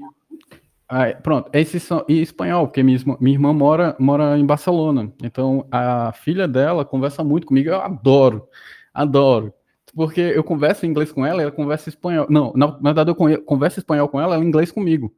[0.91, 5.13] ah, pronto, esses são, e espanhol, porque minha, minha irmã mora, mora em Barcelona.
[5.23, 8.47] Então, a filha dela conversa muito comigo, eu adoro,
[8.91, 9.53] adoro.
[9.95, 12.25] Porque eu converso em inglês com ela, ela conversa espanhol.
[12.27, 15.13] Não, na, na verdade, eu converso espanhol com ela, ela inglês comigo.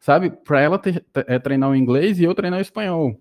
[0.00, 0.30] Sabe?
[0.30, 3.16] Para ela ter, é, treinar o inglês e eu treinar o espanhol.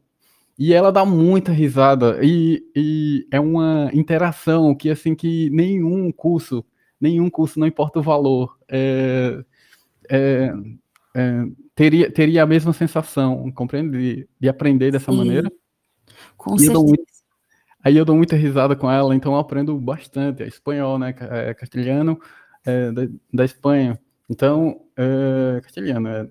[0.57, 2.19] E ela dá muita risada.
[2.23, 6.65] E, e é uma interação que, assim, que nenhum curso,
[6.99, 9.43] nenhum curso, não importa o valor, é,
[10.11, 10.53] é,
[11.15, 13.97] é, teria, teria a mesma sensação, compreende?
[13.97, 15.51] De, de aprender dessa Sim, maneira.
[16.35, 16.77] Com certeza.
[16.77, 17.03] Eu muito,
[17.81, 20.43] aí eu dou muita risada com ela, então eu aprendo bastante.
[20.43, 21.15] É espanhol, né?
[21.17, 22.19] É castelhano
[22.65, 23.97] é, da, da, Espanha.
[24.29, 26.09] Então, é, castelhano.
[26.09, 26.27] É.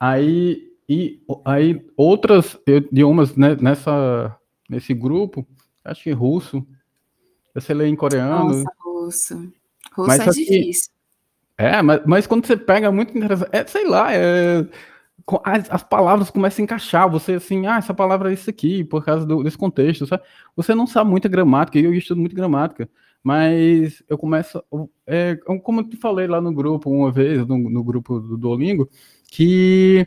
[0.00, 4.34] Aí, e, aí outras idiomas né, nessa,
[4.68, 5.46] nesse grupo,
[5.84, 6.66] acho que russo,
[7.54, 8.44] eu sei ler em coreano.
[8.44, 9.52] Nossa, russo.
[9.92, 10.97] Russo é difícil.
[11.58, 14.64] É, mas, mas quando você pega muito interessante, é, sei lá, é,
[15.44, 19.04] as, as, palavras começam a encaixar, você assim, ah, essa palavra é isso aqui, por
[19.04, 20.22] causa do, desse contexto, sabe?
[20.54, 22.88] Você não sabe muita gramática, eu estudo muito gramática,
[23.24, 24.62] mas eu começo,
[25.04, 28.88] é, como eu te falei lá no grupo uma vez, no, no grupo do Duolingo,
[29.28, 30.06] que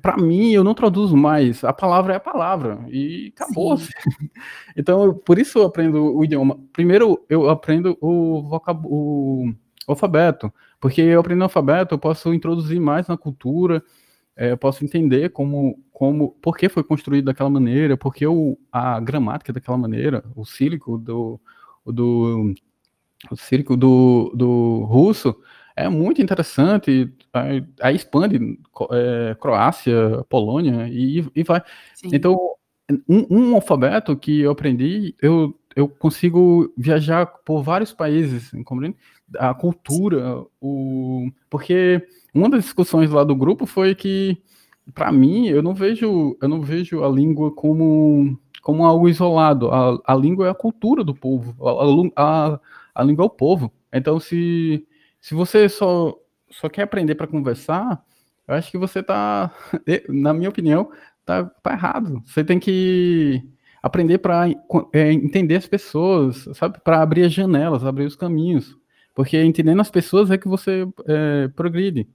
[0.00, 3.76] para mim eu não traduzo mais, a palavra é a palavra e acabou.
[4.76, 6.58] então, por isso eu aprendo o idioma.
[6.72, 8.80] Primeiro eu aprendo o, vocab...
[8.84, 9.52] o
[9.86, 10.52] alfabeto,
[10.86, 13.82] porque eu aprendo o alfabeto, eu posso introduzir mais na cultura,
[14.36, 19.00] é, eu posso entender como, como, por que foi construído daquela maneira, porque o, a
[19.00, 21.40] gramática é daquela maneira, o sílico do,
[21.84, 22.54] do,
[23.28, 25.34] o sílico do, do russo
[25.74, 28.38] é muito interessante, aí, aí expande
[28.92, 31.60] é, Croácia, Polônia e, e vai.
[31.96, 32.10] Sim.
[32.12, 32.38] Então,
[33.08, 38.96] um, um, alfabeto que eu aprendi, eu, eu consigo viajar por vários países, compreende?
[39.38, 42.02] A cultura, o porque
[42.34, 44.38] uma das discussões lá do grupo foi que,
[44.94, 49.70] para mim, eu não vejo, eu não vejo a língua como, como algo isolado.
[49.70, 51.54] A, a língua é a cultura do povo.
[52.16, 52.60] A, a,
[52.94, 53.70] a língua é o povo.
[53.92, 54.86] Então, se,
[55.20, 56.16] se você só,
[56.50, 58.02] só quer aprender para conversar,
[58.48, 59.52] eu acho que você está,
[60.08, 60.90] na minha opinião,
[61.24, 62.22] tá, tá errado.
[62.24, 63.42] Você tem que
[63.82, 64.48] aprender para
[64.92, 66.78] é, entender as pessoas, sabe?
[66.82, 68.76] Para abrir as janelas, abrir os caminhos.
[69.14, 72.06] Porque entendendo as pessoas é que você é, progride.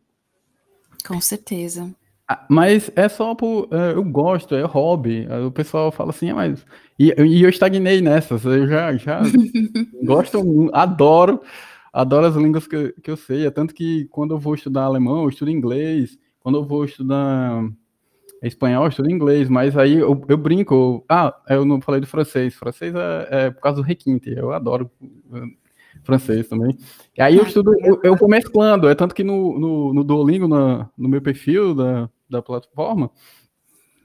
[1.07, 1.93] Com certeza.
[2.27, 3.67] Ah, mas é só por.
[3.71, 5.27] É, eu gosto, é hobby.
[5.45, 6.65] O pessoal fala assim, ah, mas.
[6.97, 8.45] E, e eu estagnei nessas.
[8.45, 9.21] Eu já, já
[10.03, 11.41] gosto, adoro,
[11.91, 13.47] adoro as línguas que, que eu sei.
[13.47, 16.17] É tanto que quando eu vou estudar alemão, eu estudo inglês.
[16.39, 17.63] Quando eu vou estudar
[18.47, 19.49] espanhol, eu estudo inglês.
[19.49, 21.05] Mas aí eu, eu brinco.
[21.09, 22.53] Ah, eu não falei do francês.
[22.55, 24.29] Francês é, é por causa do requinte.
[24.29, 24.89] Eu adoro
[26.03, 26.77] francês também.
[27.17, 30.47] E aí eu estudo, eu, eu vou mesclando, é tanto que no, no, no Duolingo,
[30.47, 33.11] na, no meu perfil da, da plataforma,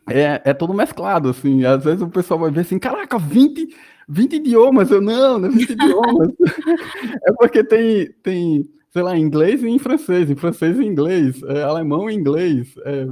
[0.08, 3.74] é, é todo mesclado, assim, às vezes o pessoal vai ver assim, caraca, 20,
[4.08, 6.32] 20 idiomas, eu não, não é 20 idiomas,
[7.26, 11.62] é porque tem, tem, sei lá, inglês e em francês, em francês e inglês, é,
[11.62, 13.08] alemão e inglês, é,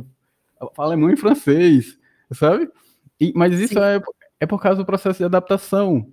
[0.77, 1.99] alemão e francês,
[2.33, 2.69] sabe?
[3.21, 4.01] E, mas isso é,
[4.41, 6.13] é por causa do processo de adaptação,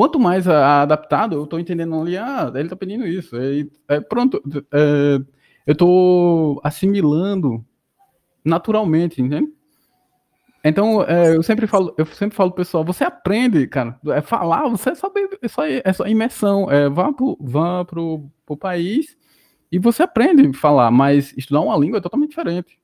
[0.00, 3.36] Quanto mais adaptado, eu estou entendendo ali, ah, ele está pedindo isso.
[3.86, 5.20] é, pronto, é,
[5.66, 7.62] eu estou assimilando
[8.42, 9.52] naturalmente, entende?
[10.64, 14.94] Então, é, eu sempre falo, eu sempre falo pessoal, você aprende, cara, é falar, você
[14.94, 19.18] sabe, é só, é só imersão, é, vá pro, vá pro, pro país
[19.70, 22.79] e você aprende a falar, mas estudar uma língua é totalmente diferente.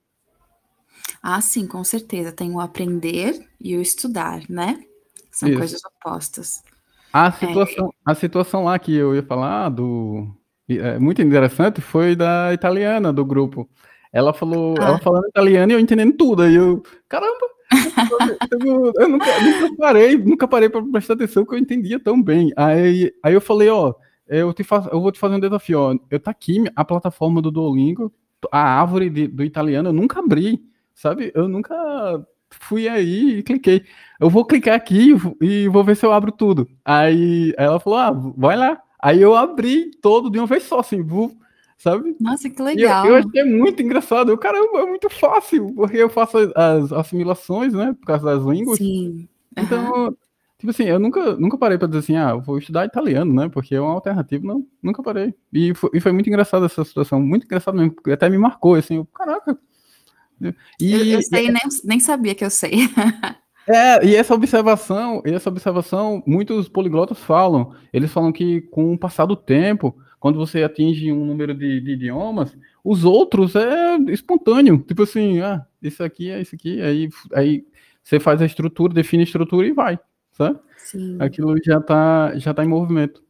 [1.29, 4.81] Ah, sim, com certeza, tem o aprender e o estudar, né?
[5.29, 5.59] São Isso.
[5.59, 6.63] coisas opostas.
[7.13, 7.33] A é.
[7.33, 10.29] situação, a situação lá que eu ia falar do
[10.69, 13.69] é, muito interessante foi da italiana do grupo.
[14.13, 14.85] Ela falou, ah.
[14.85, 16.43] ela falando italiano e eu entendendo tudo.
[16.43, 17.49] Aí eu, caramba,
[18.65, 22.53] eu, eu nunca, nunca, parei, nunca parei para prestar atenção que eu entendia tão bem.
[22.57, 23.95] Aí, aí eu falei, ó,
[24.29, 25.97] eu te faço, eu vou te fazer um desafio, ó.
[26.09, 28.13] Eu tá aqui a plataforma do Duolingo,
[28.53, 30.63] a árvore de, do italiano, eu nunca abri,
[30.97, 31.31] sabe?
[31.35, 33.85] Eu nunca fui aí e cliquei.
[34.19, 36.67] Eu vou clicar aqui e vou ver se eu abro tudo.
[36.85, 38.83] Aí ela falou: ah, vai lá.
[38.99, 41.07] Aí eu abri todo de uma vez só, assim,
[41.79, 42.17] sabe?
[42.19, 43.07] Nossa, que legal.
[43.07, 44.31] Eu, eu achei muito engraçado.
[44.31, 48.79] Eu, caramba, é muito fácil, porque eu faço as assimilações, né, por causa das línguas.
[48.79, 49.29] Sim.
[49.57, 50.17] Então, uhum.
[50.59, 53.75] tipo assim, eu nunca, nunca parei para dizer assim, ah, vou estudar italiano, né, porque
[53.75, 54.45] é uma alternativa.
[54.45, 55.35] Não, nunca parei.
[55.53, 58.75] E foi, e foi muito engraçado essa situação, muito engraçado mesmo, porque até me marcou,
[58.75, 59.59] assim, eu, caraca,
[60.81, 62.73] e, eu, eu sei, nem, nem sabia que eu sei.
[63.69, 67.75] É, e essa observação, e essa observação, muitos poliglotas falam.
[67.93, 71.93] Eles falam que com o passar do tempo, quando você atinge um número de, de,
[71.93, 74.79] idiomas, os outros é espontâneo.
[74.87, 77.65] Tipo assim, ah, isso aqui é isso aqui, aí, aí
[78.05, 79.99] você faz a estrutura, define a estrutura e vai,
[80.31, 80.61] sabe?
[80.79, 81.17] Sim.
[81.19, 83.26] Aquilo já está já tá em movimento.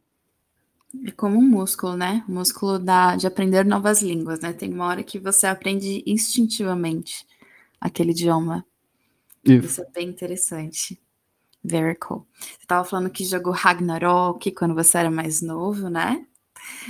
[1.05, 2.23] É como um músculo, né?
[2.27, 4.53] O músculo da, de aprender novas línguas, né?
[4.53, 7.25] Tem uma hora que você aprende instintivamente
[7.79, 8.65] aquele idioma.
[9.43, 10.99] Isso, Isso é bem interessante.
[11.63, 12.25] Very cool.
[12.39, 16.25] Você estava falando que jogou Ragnarok quando você era mais novo, né?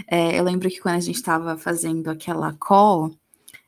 [0.08, 3.13] É, eu lembro que quando a gente estava fazendo aquela call,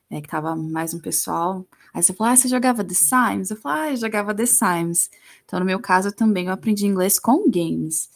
[0.10, 3.52] é, que tava mais um pessoal, aí você falou, ah, você jogava The Sims?
[3.52, 5.10] Eu falei, ah, eu jogava The Sims.
[5.46, 8.10] Então, no meu caso, também eu aprendi inglês com games.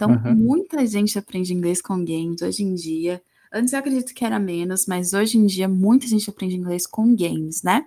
[0.00, 0.34] Então, uhum.
[0.34, 3.22] muita gente aprende inglês com games hoje em dia.
[3.52, 7.14] Antes eu acredito que era menos, mas hoje em dia muita gente aprende inglês com
[7.14, 7.84] games, né?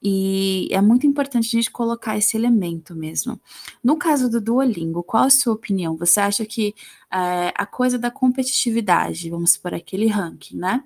[0.00, 3.40] E é muito importante a gente colocar esse elemento mesmo.
[3.82, 5.96] No caso do Duolingo, qual a sua opinião?
[5.96, 6.76] Você acha que
[7.10, 10.84] é, a coisa da competitividade, vamos por aquele ranking, né?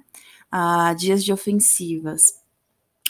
[0.50, 2.40] Ah, dias de ofensivas,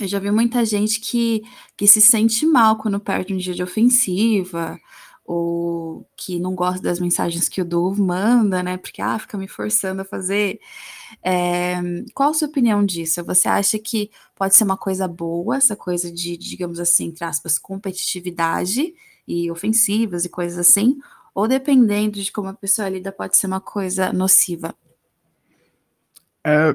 [0.01, 1.43] Eu já vi muita gente que,
[1.77, 4.81] que se sente mal quando perde um dia de ofensiva,
[5.25, 8.77] ou que não gosta das mensagens que o Dove manda, né?
[8.77, 10.61] Porque ah, fica me forçando a fazer.
[11.23, 11.77] É,
[12.15, 13.25] qual a sua opinião disso?
[13.25, 17.59] Você acha que pode ser uma coisa boa, essa coisa de, digamos assim, entre aspas,
[17.59, 18.95] competitividade
[19.27, 20.99] e ofensivas e coisas assim?
[21.35, 24.75] Ou dependendo de como a pessoa lida, pode ser uma coisa nociva?
[26.45, 26.75] É,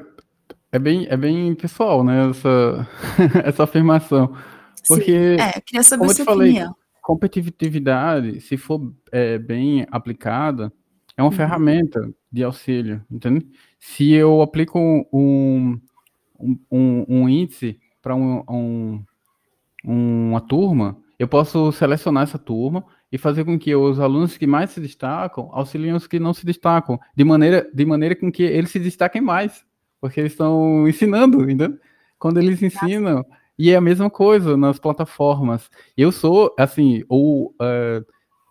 [0.72, 2.30] é bem, é bem pessoal, né?
[2.30, 2.88] Essa,
[3.44, 4.34] essa afirmação.
[4.86, 5.42] Porque, Sim.
[5.42, 6.76] É, eu queria saber a sua falei, opinião.
[7.08, 10.70] Competitividade, se for é, bem aplicada,
[11.16, 11.36] é uma Uhum.
[11.36, 13.48] ferramenta de auxílio, entende?
[13.78, 15.80] Se eu aplico um, um,
[16.70, 19.04] um, um índice para um, um,
[19.86, 24.68] uma turma, eu posso selecionar essa turma e fazer com que os alunos que mais
[24.70, 28.70] se destacam auxiliem os que não se destacam, de maneira, de maneira com que eles
[28.70, 29.64] se destaquem mais,
[29.98, 31.78] porque eles estão ensinando, entendeu?
[32.18, 33.24] Quando eles ensinam,
[33.58, 35.68] e é a mesma coisa nas plataformas.
[35.96, 38.04] Eu sou, assim, ou uh,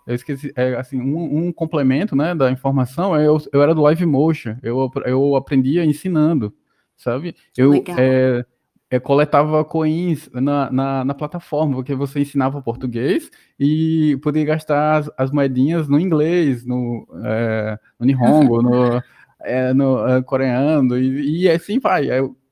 [0.08, 3.82] eu esqueci, é, assim, um, um, complemento, né, da informação, é eu, eu era do
[3.82, 6.54] Live Motion, eu, eu aprendia ensinando,
[6.96, 7.36] sabe?
[7.58, 8.46] Eu é,
[8.90, 15.12] eu coletava coins na, na, na, plataforma, porque você ensinava português e podia gastar as,
[15.18, 19.04] as moedinhas no inglês, no, é, no Nihongo, no,
[19.42, 22.08] é, no é, coreano, e, e, assim vai,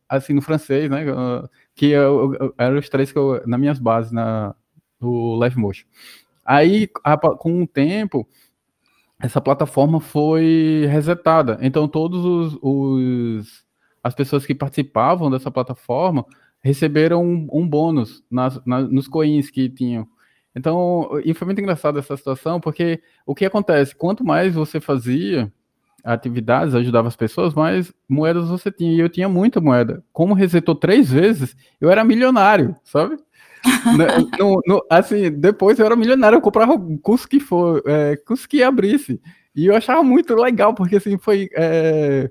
[0.10, 1.06] assim, no francês, né,
[1.76, 4.56] que eu, eram os três que eu, nas minhas bases, na,
[5.00, 5.86] no Live Motion.
[6.44, 6.88] Aí,
[7.40, 8.28] com o tempo,
[9.20, 11.58] essa plataforma foi resetada.
[11.62, 13.66] Então, todos os, os
[14.04, 16.26] as pessoas que participavam dessa plataforma
[16.62, 20.08] receberam um, um bônus nas, nas, nos coins que tinham.
[20.56, 23.96] Então, e foi muito engraçado essa situação, porque o que acontece?
[23.96, 25.52] Quanto mais você fazia
[26.06, 28.94] atividades, ajudava as pessoas, mais moedas você tinha.
[28.94, 30.04] E eu tinha muita moeda.
[30.14, 33.18] Como resetou três vezes, eu era milionário, sabe?
[34.40, 38.48] no, no, assim, depois eu era milionário, eu comprava o curso que for, é, curso
[38.48, 39.20] que abrisse.
[39.56, 41.50] E eu achava muito legal, porque assim, foi.
[41.56, 42.30] É,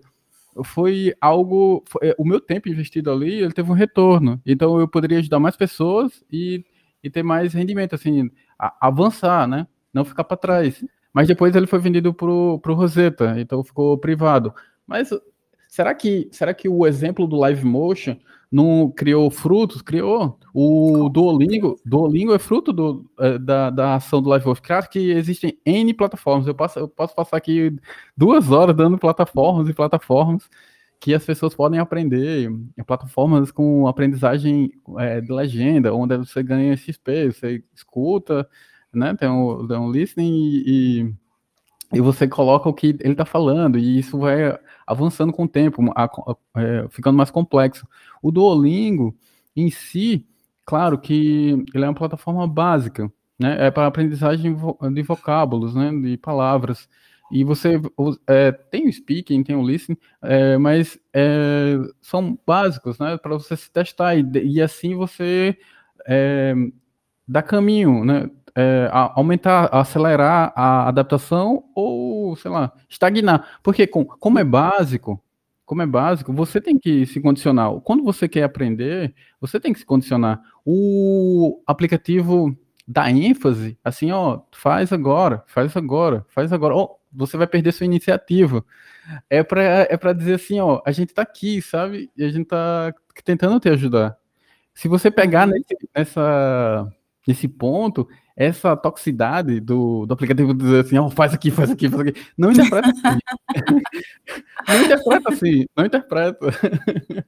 [0.65, 1.83] foi algo.
[1.87, 4.41] Foi, o meu tempo investido ali, ele teve um retorno.
[4.47, 6.65] Então eu poderia ajudar mais pessoas e,
[7.03, 9.67] e ter mais rendimento, assim, a, avançar, né?
[9.93, 10.85] Não ficar para trás.
[11.15, 14.53] Mas depois ele foi vendido para o Rosetta, então ficou privado.
[14.85, 15.11] Mas
[15.69, 18.17] será que, será que o exemplo do Live Motion
[18.51, 19.81] não criou frutos?
[19.81, 20.37] Criou.
[20.53, 23.09] O Duolingo, Duolingo é fruto do,
[23.41, 24.63] da, da ação do Live Motion.
[24.65, 26.49] Claro que existem N plataformas.
[26.49, 27.77] Eu posso, eu posso passar aqui
[28.17, 30.51] duas horas dando plataformas e plataformas
[30.99, 32.51] que as pessoas podem aprender.
[32.87, 38.49] Plataformas com aprendizagem é, de legenda, onde você ganha XP, você escuta,
[38.99, 39.15] né?
[39.15, 41.15] Tem um, tem um listening e, e,
[41.95, 45.83] e você coloca o que ele está falando, e isso vai avançando com o tempo,
[45.95, 47.87] a, a, é, ficando mais complexo.
[48.23, 49.15] O Duolingo,
[49.57, 50.27] em si,
[50.65, 53.67] claro que ele é uma plataforma básica, né?
[53.67, 54.57] É para aprendizagem
[54.93, 55.91] de vocábulos, né?
[55.91, 56.89] De palavras.
[57.33, 57.81] E você
[58.27, 63.17] é, tem o speaking, tem o listening, é, mas é, são básicos, né?
[63.17, 65.57] Para você se testar e, e assim você
[67.27, 68.31] dá caminho, né?
[68.57, 73.59] É, aumentar, acelerar a adaptação ou, sei lá, estagnar.
[73.65, 75.21] Porque com, como é básico,
[75.65, 77.73] como é básico, você tem que se condicionar.
[77.81, 80.41] Quando você quer aprender, você tem que se condicionar.
[80.65, 82.57] O aplicativo
[82.87, 86.77] dá ênfase, assim, ó, faz agora, faz agora, faz agora.
[86.77, 88.65] Oh, você vai perder sua iniciativa.
[89.31, 92.11] É para é para dizer assim, ó, a gente tá aqui, sabe?
[92.17, 92.93] E a gente tá
[93.25, 94.17] tentando te ajudar.
[94.75, 96.93] Se você pegar nesse, nessa,
[97.27, 102.09] nesse ponto, essa toxicidade do, do aplicativo dizer assim, oh, faz aqui, faz aqui, faz
[102.09, 103.19] aqui, não interpreta assim.
[104.69, 106.47] não interpreta assim, não interpreta.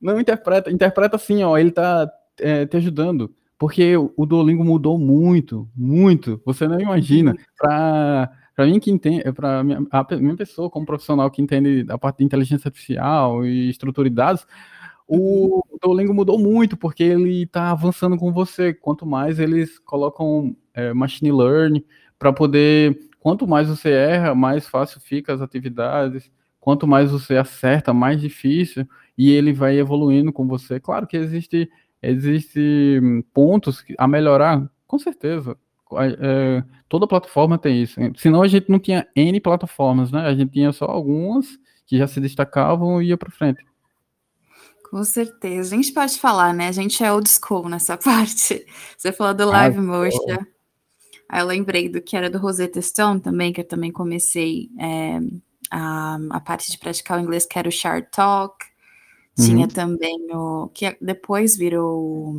[0.00, 3.34] não interpreta, interpreta assim, ó, ele tá é, te ajudando.
[3.58, 6.42] Porque o Duolingo mudou muito, muito.
[6.44, 7.32] Você não imagina.
[7.56, 11.96] Para para mim que entende, para minha, a minha pessoa como profissional que entende a
[11.96, 14.46] parte de inteligência artificial e estrutura de dados,
[15.06, 18.72] o Duolingo mudou muito porque ele está avançando com você.
[18.72, 21.84] Quanto mais eles colocam é, machine learning
[22.18, 26.30] para poder, quanto mais você erra, mais fácil fica as atividades.
[26.60, 28.86] Quanto mais você acerta, mais difícil
[29.18, 30.78] e ele vai evoluindo com você.
[30.80, 31.68] Claro que existe
[32.02, 33.00] existe
[33.32, 35.56] pontos a melhorar, com certeza.
[36.20, 38.00] É, toda plataforma tem isso.
[38.16, 40.20] Senão a gente não tinha N plataformas, né?
[40.22, 41.46] A gente tinha só algumas
[41.86, 43.62] que já se destacavam e ia para frente.
[44.92, 45.74] Com certeza.
[45.74, 46.68] A gente pode falar, né?
[46.68, 48.66] A gente é old school nessa parte.
[48.94, 50.44] Você falou do Live ah, Motion.
[51.30, 55.18] Aí eu lembrei do que era do Rosetta Stone também, que eu também comecei é,
[55.70, 58.66] a, a parte de praticar o inglês, que era o Shard Talk.
[59.34, 59.68] Tinha uhum.
[59.68, 60.68] também o.
[60.74, 62.38] que depois virou.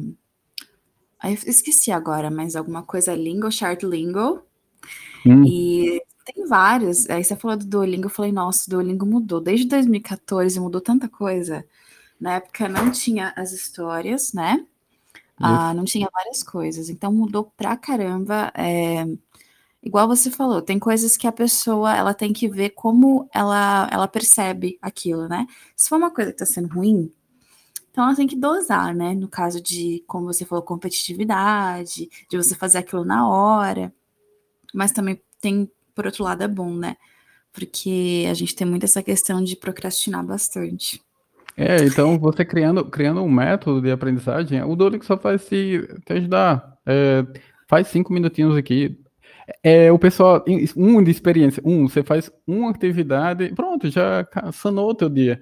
[1.20, 4.44] Aí esqueci agora, mas alguma coisa Lingo, Chart Lingo.
[5.26, 5.44] Hum.
[5.44, 7.10] E tem vários.
[7.10, 9.42] Aí você falou do Duolingo, eu falei, nossa, o Duolingo mudou.
[9.42, 11.66] Desde 2014 mudou tanta coisa.
[12.24, 14.66] Na época não tinha as histórias, né?
[15.38, 16.88] Ah, não tinha várias coisas.
[16.88, 18.50] Então mudou pra caramba.
[18.56, 19.06] É,
[19.84, 24.08] igual você falou, tem coisas que a pessoa ela tem que ver como ela, ela
[24.08, 25.46] percebe aquilo, né?
[25.76, 27.12] Se for uma coisa que tá sendo ruim,
[27.92, 29.14] então ela tem que dosar, né?
[29.14, 33.94] No caso de, como você falou, competitividade, de você fazer aquilo na hora.
[34.74, 36.96] Mas também tem, por outro lado, é bom, né?
[37.52, 41.04] Porque a gente tem muito essa questão de procrastinar bastante.
[41.56, 46.14] É, então você criando, criando um método de aprendizagem, o Duolingo só faz se te
[46.14, 46.78] ajudar.
[46.86, 47.26] É,
[47.68, 48.98] faz cinco minutinhos aqui.
[49.62, 50.44] É, o pessoal,
[50.76, 55.40] um de experiência, um, você faz uma atividade, pronto, já sanou o teu dia.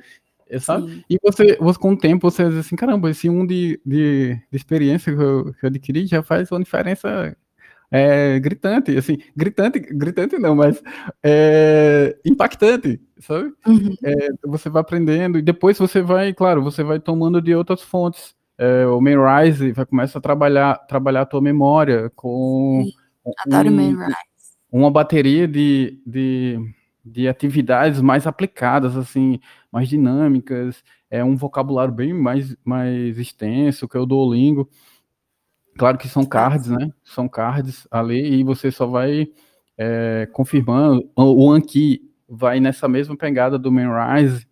[0.49, 0.91] É, sabe?
[0.91, 1.03] Sim.
[1.09, 4.57] E você, você, com o tempo, você diz assim, caramba, esse um de, de, de
[4.57, 7.37] experiência que eu, que eu adquiri já faz uma diferença
[7.91, 10.81] é, gritante, assim, gritante, gritante não, mas
[11.21, 13.51] é, impactante, sabe?
[13.67, 13.93] Uhum.
[14.01, 18.33] É, você vai aprendendo e depois você vai, claro, você vai tomando de outras fontes.
[18.57, 22.91] É, o Memrise vai começar a trabalhar, trabalhar a tua memória com um,
[24.71, 26.59] uma bateria de, de,
[27.03, 29.39] de atividades mais aplicadas, assim,
[29.69, 34.69] mais dinâmicas, é um vocabulário bem mais, mais extenso que é o Duolingo.
[35.77, 36.91] Claro que são cards, né?
[37.03, 39.27] São cards ali e você só vai
[39.77, 41.09] é, confirmando.
[41.15, 44.47] O Anki vai nessa mesma pegada do Memrise.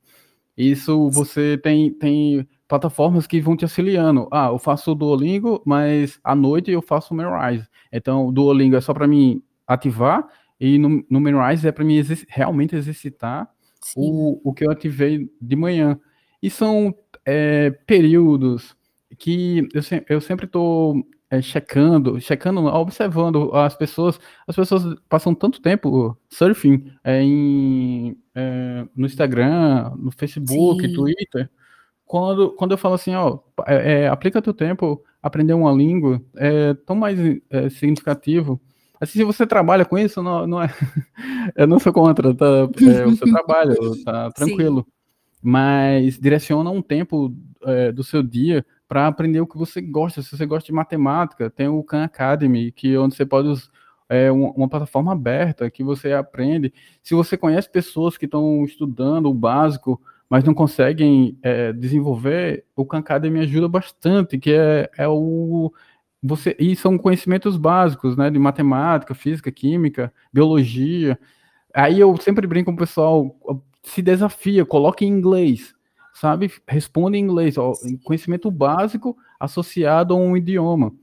[0.57, 4.28] Isso você tem, tem plataformas que vão te auxiliando.
[4.32, 7.67] Ah, eu faço o Duolingo, mas à noite eu faço o Memrise.
[7.91, 10.28] Então, o Duolingo é só para mim ativar
[10.59, 13.49] e no, no Memrise é para mim exerc realmente exercitar
[13.95, 15.99] o, o que eu ativei de manhã.
[16.41, 16.93] E são
[17.26, 18.76] é, períodos
[19.18, 24.20] que eu, se, eu sempre estou é, checando, checando, observando as pessoas.
[24.47, 30.93] As pessoas passam tanto tempo surfing é, em, é, no Instagram, no Facebook, Sim.
[30.93, 31.49] Twitter.
[32.05, 36.74] Quando, quando eu falo assim, ó, é, é, aplica teu tempo, aprender uma língua, é
[36.74, 37.20] tão mais
[37.51, 38.60] é, significativo.
[38.99, 40.68] Assim, se você trabalha com isso, não, não é.
[41.55, 42.66] eu não sou contra, tá?
[42.66, 44.82] Você trabalha, tá tranquilo.
[44.82, 44.93] Sim.
[45.41, 47.34] Mas direciona um tempo
[47.93, 50.24] do seu dia para aprender o que você gosta.
[50.24, 53.48] Se você gosta de matemática, tem o Khan Academy, que onde você pode
[54.10, 56.74] é uma, uma, plataforma aberta que você aprende.
[57.04, 62.84] Se você conhece pessoas que estão estudando o básico, mas não conseguem é, desenvolver, o
[62.84, 65.72] Khan Academy ajuda bastante, que é, é o
[66.22, 71.18] você e são conhecimentos básicos, né, de matemática, física, química, biologia.
[71.74, 73.38] Aí eu sempre brinco com o pessoal,
[73.84, 75.76] se desafia, coloque em inglês
[76.20, 80.93] sabe, responde em inglês, ó, conhecimento básico associado a um idioma.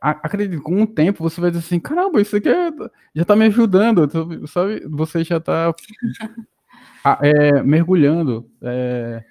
[0.00, 2.70] Acredito, com o tempo você vai dizer assim, caramba, isso aqui é,
[3.14, 4.10] já está me ajudando,
[4.48, 4.86] sabe?
[4.88, 5.72] Você já está
[7.22, 9.24] é, mergulhando é,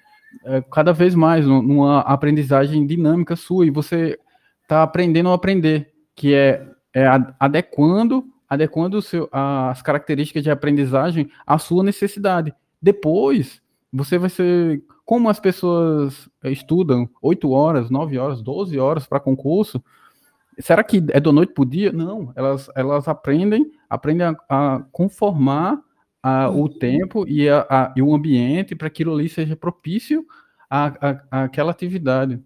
[0.46, 4.18] é, cada vez mais numa aprendizagem dinâmica sua e você
[4.62, 7.04] está aprendendo a aprender, que é, é
[7.38, 12.52] adequando, adequando seu, as características de aprendizagem à sua necessidade.
[12.80, 19.20] Depois, você vai ser como as pessoas estudam 8 horas, 9 horas, 12 horas para
[19.20, 19.82] concurso,
[20.58, 21.92] será que é do noite para o dia?
[21.92, 25.82] Não, elas, elas aprendem, aprendem a, a conformar
[26.22, 26.78] a, o uhum.
[26.78, 30.26] tempo e, a, e o ambiente para que aquilo ali seja propício
[31.30, 32.42] àquela atividade.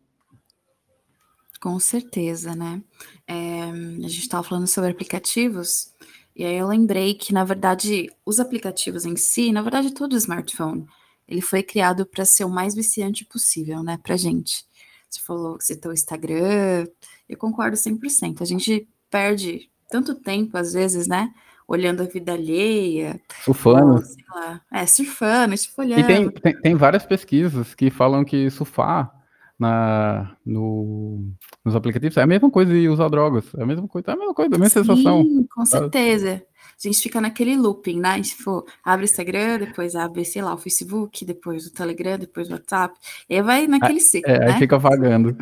[1.60, 2.82] Com certeza, né?
[3.26, 5.92] É, a gente estava falando sobre aplicativos,
[6.34, 10.86] e aí eu lembrei que, na verdade, os aplicativos em si, na verdade, todo smartphone,
[11.28, 14.64] ele foi criado para ser o mais viciante possível, né, pra gente.
[15.08, 16.86] Você falou que citou o Instagram,
[17.28, 18.40] eu concordo 100%.
[18.40, 21.32] A gente perde tanto tempo, às vezes, né,
[21.66, 23.20] olhando a vida alheia.
[23.44, 23.92] Surfando.
[23.92, 26.00] Ou, sei lá, é, surfando, tipo, olhando.
[26.00, 29.12] E tem, tem, tem várias pesquisas que falam que surfar
[29.58, 31.32] na, no,
[31.64, 33.44] nos aplicativos é a mesma coisa de usar drogas.
[33.54, 35.46] É a mesma coisa, é a mesma coisa, a mesma Sim, sensação.
[35.54, 36.42] com certeza
[36.86, 38.20] a gente fica naquele looping, né?
[38.22, 42.52] Tipo, abre o Instagram, depois abre, sei lá, o Facebook, depois o Telegram, depois o
[42.52, 42.96] WhatsApp,
[43.28, 44.52] e aí vai naquele ciclo, é, né?
[44.52, 45.36] Aí fica vagando.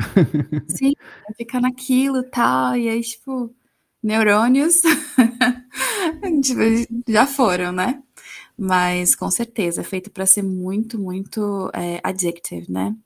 [0.66, 0.94] Sim,
[1.36, 3.54] fica naquilo e tal, e aí, tipo,
[4.02, 4.80] neurônios
[7.06, 8.02] já foram, né?
[8.56, 12.96] Mas com certeza é feito para ser muito, muito é, addictive, né?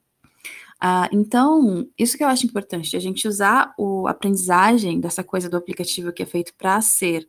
[0.81, 5.57] Ah, então, isso que eu acho importante, a gente usar o aprendizagem dessa coisa do
[5.57, 7.29] aplicativo que é feito para ser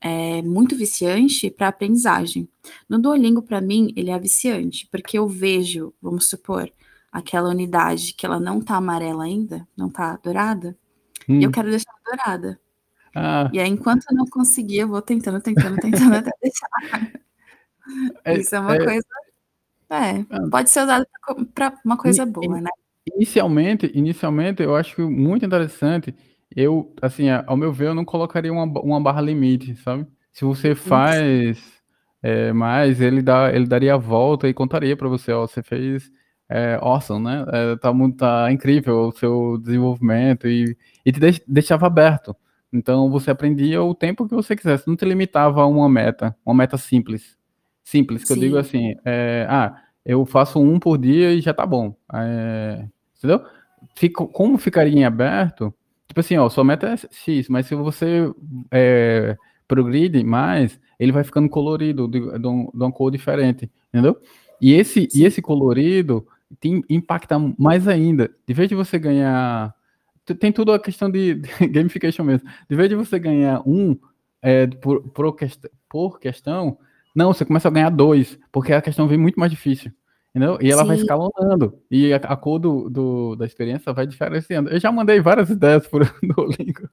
[0.00, 2.48] é, muito viciante para aprendizagem.
[2.88, 6.70] No Duolingo, para mim, ele é viciante, porque eu vejo, vamos supor,
[7.10, 10.76] aquela unidade que ela não tá amarela ainda, não tá dourada,
[11.28, 11.40] hum.
[11.40, 11.52] e eu hum.
[11.52, 12.60] quero deixar dourada.
[13.14, 13.48] Ah.
[13.52, 16.68] E aí, enquanto eu não conseguir, eu vou tentando, tentando, tentando até deixar.
[18.24, 19.06] É, Isso é uma é, coisa.
[19.88, 20.48] É, ah.
[20.50, 21.06] pode ser usado
[21.54, 22.70] para uma coisa boa, né?
[23.14, 26.14] Inicialmente, inicialmente, eu acho muito interessante.
[26.54, 30.06] Eu, assim, ao meu ver, eu não colocaria uma, uma barra limite, sabe?
[30.32, 31.76] Se você faz
[32.22, 36.10] é, mais, ele, dá, ele daria a volta e contaria para você, ó, você fez
[36.48, 37.44] é, awesome, né?
[37.52, 42.36] É, tá, muito, tá incrível o seu desenvolvimento e, e te deixava aberto.
[42.72, 46.54] Então você aprendia o tempo que você quisesse, não te limitava a uma meta, uma
[46.54, 47.36] meta simples.
[47.84, 48.34] Simples, que Sim.
[48.34, 51.94] eu digo assim, é, ah, eu faço um por dia e já tá bom.
[52.12, 52.84] É,
[53.16, 53.44] entendeu?
[53.94, 55.72] Fico, como ficaria em aberto,
[56.16, 58.32] tipo assim, ó, sua meta é X, mas se você
[58.70, 59.36] é,
[59.68, 64.16] progride mais, ele vai ficando colorido, de, de, um, de uma cor diferente, entendeu?
[64.58, 66.26] E esse, e esse colorido
[66.58, 68.30] tem, impacta mais ainda.
[68.48, 69.74] De vez de você ganhar.
[70.40, 72.48] Tem tudo a questão de, de gamification mesmo.
[72.68, 73.94] De vez de você ganhar um
[74.40, 75.36] é, por, por,
[75.86, 76.78] por questão,
[77.14, 79.92] não, você começa a ganhar dois, porque a questão vem muito mais difícil.
[80.36, 80.58] Entendeu?
[80.60, 80.88] E ela Sim.
[80.88, 81.78] vai escalonando.
[81.90, 84.68] E a, a cor do, do, da experiência vai diferenciando.
[84.68, 86.90] Eu já mandei várias ideias por Duolingo.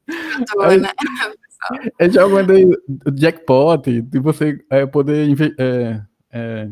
[0.62, 0.90] Aí, né?
[2.00, 2.70] Eu já mandei
[3.14, 6.70] jackpot, de você é, poder é, é,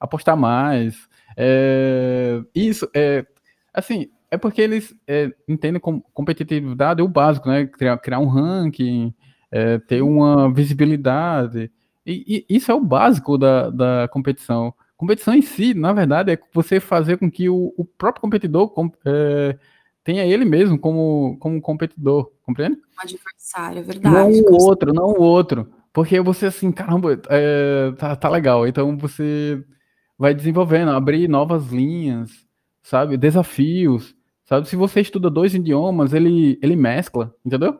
[0.00, 0.96] apostar mais.
[1.36, 3.26] É, isso, é,
[3.74, 7.66] assim, é porque eles é, entendem como competitividade é o básico, né?
[7.66, 9.14] Criar, criar um ranking,
[9.50, 11.70] é, ter uma visibilidade.
[12.06, 14.74] E, e, isso é o básico da, da competição.
[15.02, 18.72] Competição em si, na verdade, é você fazer com que o, o próprio competidor
[19.04, 19.58] é,
[20.04, 22.76] tenha ele mesmo como, como competidor, compreende?
[22.76, 24.40] Um adversário, é verdade.
[24.40, 25.68] Não o outro, não o outro.
[25.92, 28.64] Porque você, assim, caramba, é, tá, tá legal.
[28.64, 29.60] Então você
[30.16, 32.30] vai desenvolvendo, abrir novas linhas,
[32.80, 33.16] sabe?
[33.16, 34.68] Desafios, sabe?
[34.68, 37.76] Se você estuda dois idiomas, ele, ele mescla, entendeu?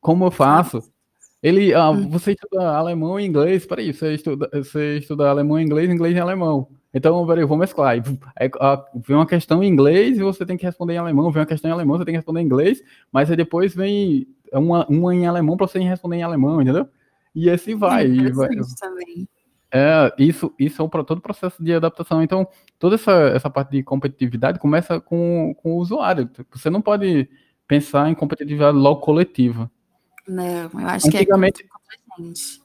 [0.00, 0.82] Como eu faço?
[1.44, 2.08] Ele, ah, hum.
[2.08, 6.18] você estuda alemão e inglês, peraí, você estuda, você estuda alemão e inglês, inglês e
[6.18, 6.68] alemão.
[6.94, 7.90] Então, peraí, eu vou mesclar.
[8.34, 11.40] Aí, ah, vem uma questão em inglês e você tem que responder em alemão, vem
[11.42, 12.82] uma questão em alemão, você tem que responder em inglês,
[13.12, 16.88] mas aí depois vem uma, uma em alemão para você responder em alemão, entendeu?
[17.34, 18.06] E assim vai.
[18.06, 18.48] É vai.
[18.80, 19.28] também.
[19.70, 22.22] É, isso, isso é o, todo o processo de adaptação.
[22.22, 26.30] Então, toda essa, essa parte de competitividade começa com, com o usuário.
[26.52, 27.28] Você não pode
[27.68, 29.70] pensar em competitividade logo coletiva.
[30.26, 32.58] Não, eu acho Antigamente, que é contra a gente.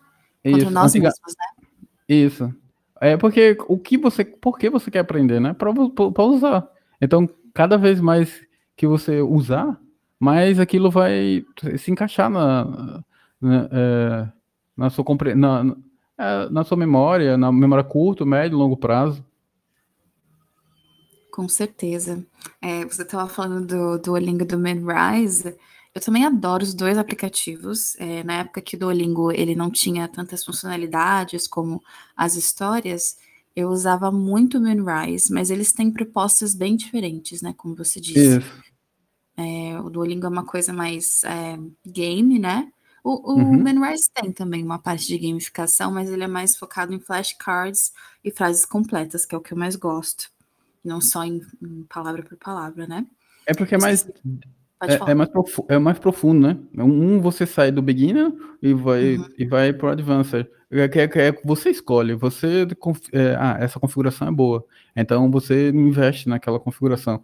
[0.43, 1.67] Contra isso, nós antiga, mesmos, né?
[2.07, 2.53] Isso.
[3.01, 5.53] É porque o que você, por que você quer aprender, né?
[5.53, 6.67] Para usar.
[7.01, 8.41] Então, cada vez mais
[8.75, 9.79] que você usar,
[10.19, 11.45] mais aquilo vai
[11.77, 13.03] se encaixar na,
[13.41, 14.27] na, é,
[14.75, 15.05] na sua
[15.35, 15.75] na,
[16.17, 19.23] é, na sua memória, na memória curto, médio, longo prazo.
[21.31, 22.25] Com certeza.
[22.61, 25.55] É, você estava falando do Duolingo do Manrise.
[25.93, 27.95] Eu também adoro os dois aplicativos.
[27.99, 31.81] É, na época que o Duolingo ele não tinha tantas funcionalidades como
[32.15, 33.17] as histórias,
[33.55, 37.53] eu usava muito o Manrise, mas eles têm propostas bem diferentes, né?
[37.57, 38.39] Como você disse.
[39.35, 42.71] É, o Duolingo é uma coisa mais é, game, né?
[43.03, 43.63] O, o uhum.
[43.63, 47.91] Manrise tem também uma parte de gamificação, mas ele é mais focado em flashcards
[48.23, 50.29] e frases completas, que é o que eu mais gosto.
[50.83, 53.05] Não só em, em palavra por palavra, né?
[53.45, 54.07] É porque é mais.
[54.81, 55.29] É, é, mais
[55.67, 56.57] é mais profundo, né?
[56.77, 59.25] Um você sai do beginner e vai, uhum.
[59.37, 60.47] e vai pro advanced.
[60.71, 62.65] É, é, é, você escolhe, você.
[63.11, 64.63] É, ah, essa configuração é boa.
[64.95, 67.21] Então você investe naquela configuração.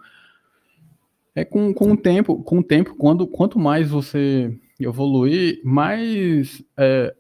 [1.34, 7.14] É com, com o tempo, com o tempo, quando, quanto mais você evoluir, mais, é,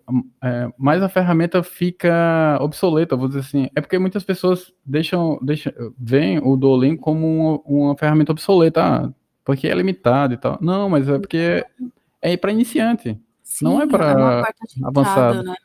[0.43, 3.69] é, mais a ferramenta fica obsoleta, vou dizer assim.
[3.75, 9.13] É porque muitas pessoas deixam, deixam veem o Duolingo como uma, uma ferramenta obsoleta, ah,
[9.45, 10.57] porque é limitado e tal.
[10.59, 11.63] Não, mas é porque
[12.21, 15.43] é, para iniciante, Sim, não é para é avançado.
[15.43, 15.55] Né?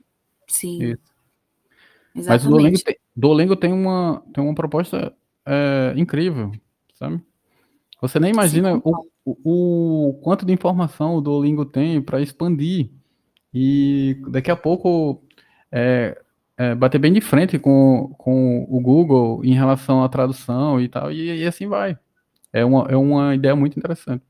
[0.47, 0.83] Sim.
[0.83, 1.11] Isso.
[2.29, 5.15] Mas o Duolingo tem, Duolingo tem uma, tem uma proposta
[5.47, 6.53] é, incrível,
[6.95, 7.21] sabe?
[8.03, 12.91] Você nem imagina Sim, o, o, o, quanto de informação o Duolingo tem para expandir.
[13.53, 15.23] E daqui a pouco
[15.71, 16.21] é,
[16.57, 21.11] é, bater bem de frente com, com o Google em relação à tradução e tal,
[21.11, 21.97] e, e assim vai.
[22.53, 24.25] É uma, é uma ideia muito interessante.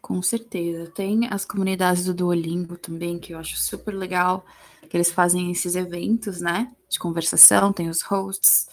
[0.00, 0.90] Com certeza.
[0.90, 4.44] Tem as comunidades do Duolingo também, que eu acho super legal,
[4.88, 8.68] que eles fazem esses eventos, né, de conversação, tem os hosts,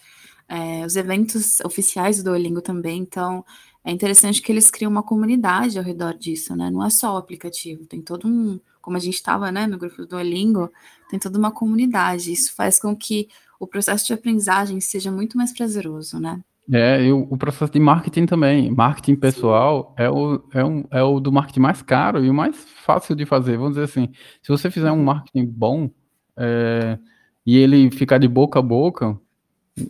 [0.47, 3.43] é, os eventos oficiais do Duolingo também, então
[3.83, 6.69] é interessante que eles criam uma comunidade ao redor disso, né?
[6.71, 9.97] Não é só o aplicativo, tem todo um, como a gente estava, né, no grupo
[9.97, 10.71] do Duolingo,
[11.09, 12.31] tem toda uma comunidade.
[12.31, 13.27] Isso faz com que
[13.59, 16.41] o processo de aprendizagem seja muito mais prazeroso, né?
[16.71, 18.71] É, e o, o, processo de marketing também.
[18.71, 22.57] Marketing pessoal é o, é, um, é o do marketing mais caro e o mais
[22.83, 23.57] fácil de fazer.
[23.57, 24.09] Vamos dizer assim,
[24.41, 25.89] se você fizer um marketing bom
[26.37, 26.97] é,
[27.45, 29.19] e ele ficar de boca a boca,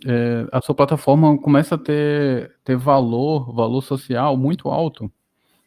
[0.06, 5.10] é, a sua plataforma começa a ter, ter valor, valor social muito alto.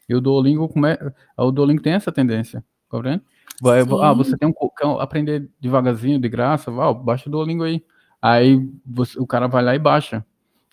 [0.08, 0.96] E o Duolingo, come,
[1.36, 3.22] o Duolingo tem essa tendência, tá vendo?
[3.60, 7.84] Vai, ah, você tem um, aprender devagarzinho, de graça, vai, baixa o Duolingo aí.
[8.22, 10.24] Aí você, o cara vai lá e baixa.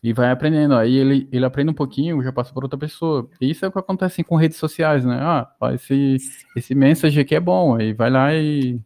[0.03, 0.75] E vai aprendendo.
[0.75, 3.29] Aí ele, ele aprende um pouquinho, já passa por outra pessoa.
[3.41, 5.17] E isso é o que acontece com redes sociais, né?
[5.19, 6.17] Ah, esse,
[6.55, 7.75] esse message aqui é bom.
[7.75, 8.79] Aí vai lá e,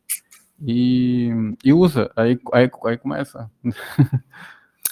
[0.65, 1.29] e,
[1.63, 2.09] e usa.
[2.15, 3.49] Aí, aí, aí começa.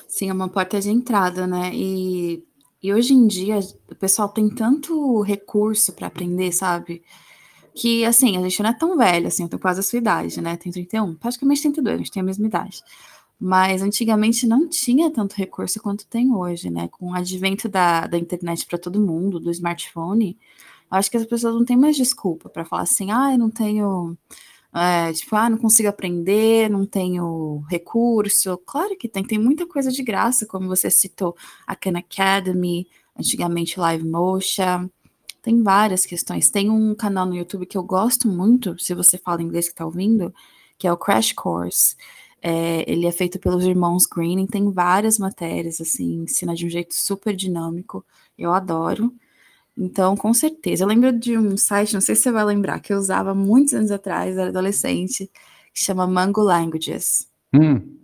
[0.08, 1.72] Sim, é uma porta de entrada, né?
[1.74, 2.44] E,
[2.82, 3.60] e hoje em dia
[3.90, 7.02] o pessoal tem tanto recurso para aprender, sabe?
[7.74, 10.42] Que assim, a gente não é tão velho, assim, eu tenho quase a sua idade,
[10.42, 10.58] né?
[10.58, 12.82] Tem 31, praticamente 32, a gente tem a mesma idade.
[13.40, 16.90] Mas antigamente não tinha tanto recurso quanto tem hoje, né?
[16.90, 20.38] Com o advento da, da internet para todo mundo, do smartphone,
[20.92, 24.18] acho que as pessoas não têm mais desculpa para falar assim, ah, eu não tenho.
[24.74, 28.58] É, tipo, ah, não consigo aprender, não tenho recurso.
[28.66, 31.36] Claro que tem, tem muita coisa de graça, como você citou,
[31.66, 32.88] a Khan Academy,
[33.18, 34.90] antigamente Live Motion,
[35.42, 36.50] tem várias questões.
[36.50, 39.86] Tem um canal no YouTube que eu gosto muito, se você fala inglês que está
[39.86, 40.34] ouvindo,
[40.78, 41.96] que é o Crash Course.
[42.42, 46.94] É, ele é feito pelos irmãos Green, tem várias matérias, assim, ensina de um jeito
[46.94, 48.06] super dinâmico,
[48.38, 49.14] eu adoro.
[49.78, 50.84] Então, com certeza.
[50.84, 53.74] Eu lembro de um site, não sei se você vai lembrar, que eu usava muitos
[53.74, 55.30] anos atrás, era adolescente,
[55.74, 57.30] que chama Mango Languages.
[57.54, 57.98] Hum.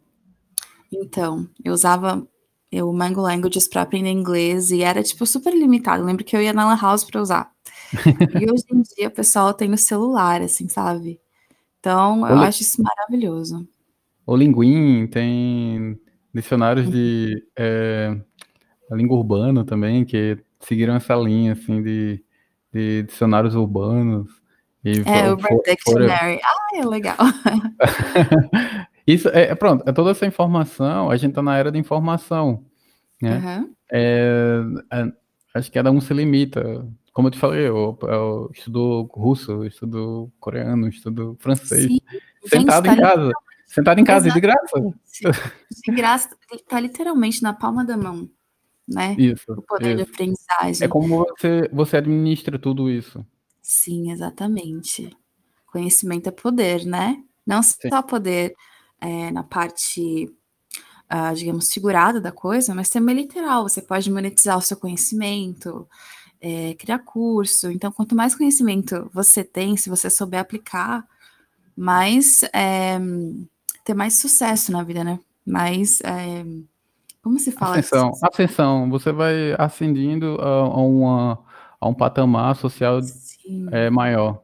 [0.92, 2.26] Então, eu usava
[2.74, 6.02] o Mango Languages para aprender inglês e era, tipo, super limitado.
[6.02, 7.52] Eu lembro que eu ia na Lan House para usar.
[8.42, 11.20] e hoje em dia o pessoal tem no celular, assim, sabe?
[11.80, 13.68] Então, eu acho isso maravilhoso.
[14.26, 16.00] O Linguim tem
[16.34, 18.16] dicionários de é,
[18.92, 22.24] língua urbana também, que seguiram essa linha, assim, de,
[22.74, 24.30] de dicionários urbanos.
[24.84, 26.40] E é, o Dictionary.
[26.44, 27.18] Ah, é legal.
[29.08, 32.66] Isso, é, é, pronto, é toda essa informação, a gente está na era de informação,
[33.22, 33.38] né?
[33.38, 33.76] Uhum.
[33.92, 34.62] É,
[34.92, 35.12] é,
[35.54, 36.88] acho que cada um se limita.
[37.14, 42.00] Como eu te falei, eu, eu estudo russo, eu estudo coreano, eu estudo francês, Sim.
[42.46, 43.32] sentado em tá casa.
[43.76, 44.96] Sentado em casa, de graça.
[45.84, 48.30] De graça, está literalmente na palma da mão,
[48.88, 49.18] né?
[49.20, 49.52] Isso.
[49.52, 50.06] O poder isso.
[50.06, 50.86] de aprendizagem.
[50.86, 53.26] É como você, você administra tudo isso.
[53.62, 55.10] Sim, exatamente.
[55.66, 57.22] Conhecimento é poder, né?
[57.46, 57.90] Não Sim.
[57.90, 58.56] só poder
[59.02, 60.32] é, na parte,
[61.12, 63.64] uh, digamos, segurada da coisa, mas também literal.
[63.64, 65.86] Você pode monetizar o seu conhecimento,
[66.40, 67.70] é, criar curso.
[67.70, 71.06] Então, quanto mais conhecimento você tem, se você souber aplicar,
[71.76, 72.98] mais é,
[73.86, 75.20] ter mais sucesso na vida, né?
[75.46, 76.02] Mais.
[76.02, 76.44] É,
[77.22, 77.78] como se fala?
[77.78, 78.90] Ascensão, ascensão.
[78.90, 81.40] Você vai ascendendo a, a, uma,
[81.80, 83.00] a um patamar social
[83.72, 84.42] é, maior.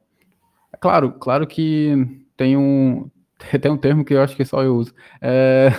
[0.79, 3.09] Claro, claro que tem um,
[3.61, 4.93] tem um termo que eu acho que só eu uso.
[5.19, 5.69] É,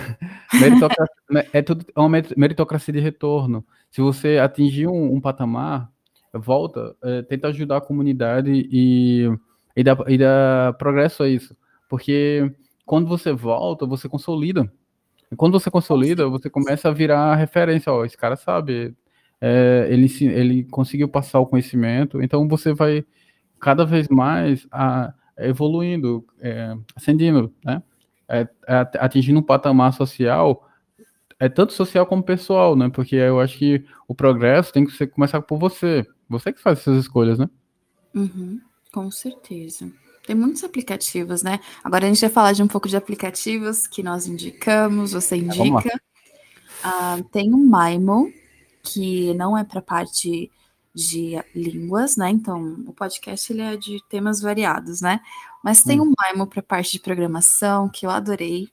[1.52, 3.64] é tudo é uma meritocracia de retorno.
[3.90, 5.88] Se você atingir um, um patamar,
[6.32, 9.28] volta, é, tenta ajudar a comunidade e,
[9.76, 11.56] e, dá, e dá progresso a isso.
[11.88, 12.50] Porque
[12.84, 14.70] quando você volta, você consolida.
[15.30, 17.92] E quando você consolida, você começa a virar referência.
[17.92, 18.94] Ó, esse cara sabe,
[19.40, 23.04] é, ele, ele conseguiu passar o conhecimento, então você vai
[23.58, 27.82] cada vez mais a, evoluindo, é, ascendendo, né?
[28.28, 30.68] É, é, atingindo um patamar social,
[31.38, 32.88] é tanto social como pessoal, né?
[32.88, 36.06] Porque eu acho que o progresso tem que ser, começar por você.
[36.28, 37.48] Você que faz essas escolhas, né?
[38.14, 38.60] Uhum,
[38.92, 39.90] com certeza.
[40.26, 41.58] Tem muitos aplicativos, né?
[41.82, 46.00] Agora a gente vai falar de um pouco de aplicativos que nós indicamos, você indica.
[46.82, 48.32] Ah, tem o Maimo,
[48.82, 50.50] que não é para parte
[50.94, 52.30] de línguas, né?
[52.30, 55.20] Então, o podcast ele é de temas variados, né?
[55.62, 56.04] Mas tem hum.
[56.04, 58.68] um Maimo para parte de programação que eu adorei.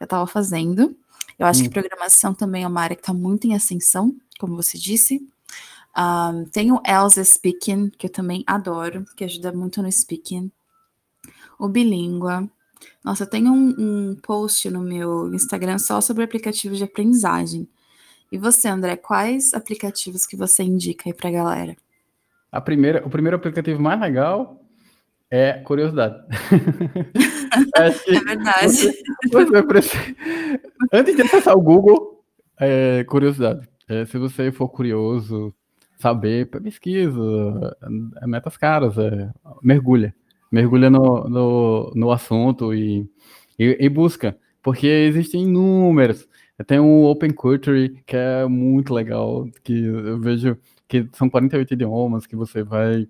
[0.00, 0.96] Eu estava fazendo.
[1.38, 1.64] Eu acho hum.
[1.64, 5.26] que programação também é uma área que está muito em ascensão, como você disse.
[5.96, 10.50] Um, tem o Elsa Speaking, que eu também adoro, que ajuda muito no speaking
[11.58, 12.48] o Bilíngua.
[13.04, 17.68] Nossa, tem um, um post no meu Instagram só sobre aplicativos de aprendizagem.
[18.30, 21.76] E você, André, quais aplicativos que você indica aí pra galera?
[22.50, 24.60] A primeira, o primeiro aplicativo mais legal
[25.30, 26.16] é curiosidade.
[27.76, 27.90] é
[28.20, 28.68] verdade.
[28.68, 29.02] Você,
[29.62, 30.16] você
[30.92, 32.24] antes de acessar o Google,
[32.58, 33.68] é, curiosidade.
[33.88, 35.54] É, se você for curioso,
[35.98, 37.20] saber, pesquisa,
[38.20, 39.30] é metas caras, é,
[39.62, 40.14] mergulha
[40.56, 43.08] mergulha no, no, no assunto e,
[43.58, 46.26] e, e, busca, porque existem inúmeros.
[46.66, 50.56] Tem o Open Culture, que é muito legal, que eu vejo
[50.88, 53.06] que são 48 idiomas que você vai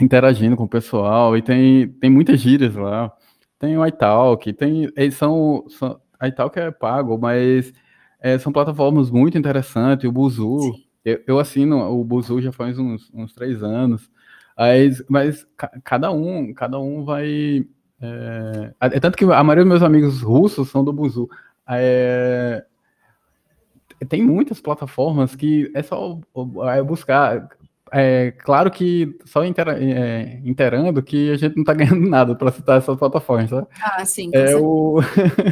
[0.00, 3.12] interagindo com o pessoal, e tem, tem muitas gírias lá.
[3.58, 4.90] Tem o iTalk, tem.
[4.96, 5.64] Eles são.
[5.68, 7.72] são Italk é pago, mas
[8.20, 10.08] é, são plataformas muito interessantes.
[10.08, 10.58] O Buzu,
[11.04, 14.10] eu, eu, assino o Buzu já faz uns, uns três anos.
[14.56, 15.46] Mas, mas
[15.84, 17.66] cada um, cada um vai.
[18.00, 21.28] É, é, tanto que a maioria dos meus amigos russos são do Buzu.
[21.68, 22.64] É,
[24.08, 26.18] tem muitas plataformas que é só
[26.86, 27.48] buscar.
[27.92, 32.50] É claro que só intera, é, interando que a gente não está ganhando nada para
[32.50, 33.66] citar essas plataformas, tá?
[33.80, 34.30] Ah, sim.
[34.32, 35.00] É o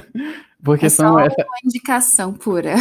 [0.65, 2.75] porque é são essa uma indicação pura.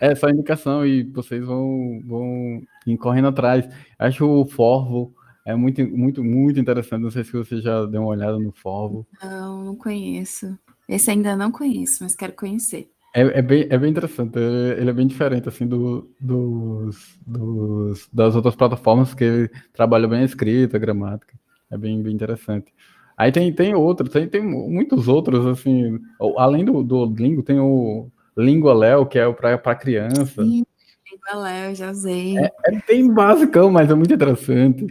[0.00, 2.62] É só indicação e vocês vão vão
[2.98, 3.66] correndo atrás.
[3.98, 5.14] Acho o Forvo
[5.44, 7.02] é muito muito muito interessante.
[7.02, 9.06] Não sei se você já deu uma olhada no Forvo.
[9.22, 10.58] Não, não conheço.
[10.88, 12.88] Esse ainda não conheço, mas quero conhecer.
[13.16, 14.36] É, é, bem, é bem interessante,
[14.76, 20.22] ele é bem diferente assim do, dos, dos, das outras plataformas que ele trabalha bem
[20.22, 21.32] a escrita, a gramática.
[21.70, 22.72] É bem, bem interessante.
[23.16, 26.00] Aí tem, tem outros, tem, tem muitos outros, assim,
[26.36, 30.42] além do, do Lingo, tem o Língua Léo, que é para criança.
[30.42, 30.64] Sim,
[31.08, 32.36] Língua Léo, já usei.
[32.36, 34.86] É, é, bem basicão, mas é muito interessante.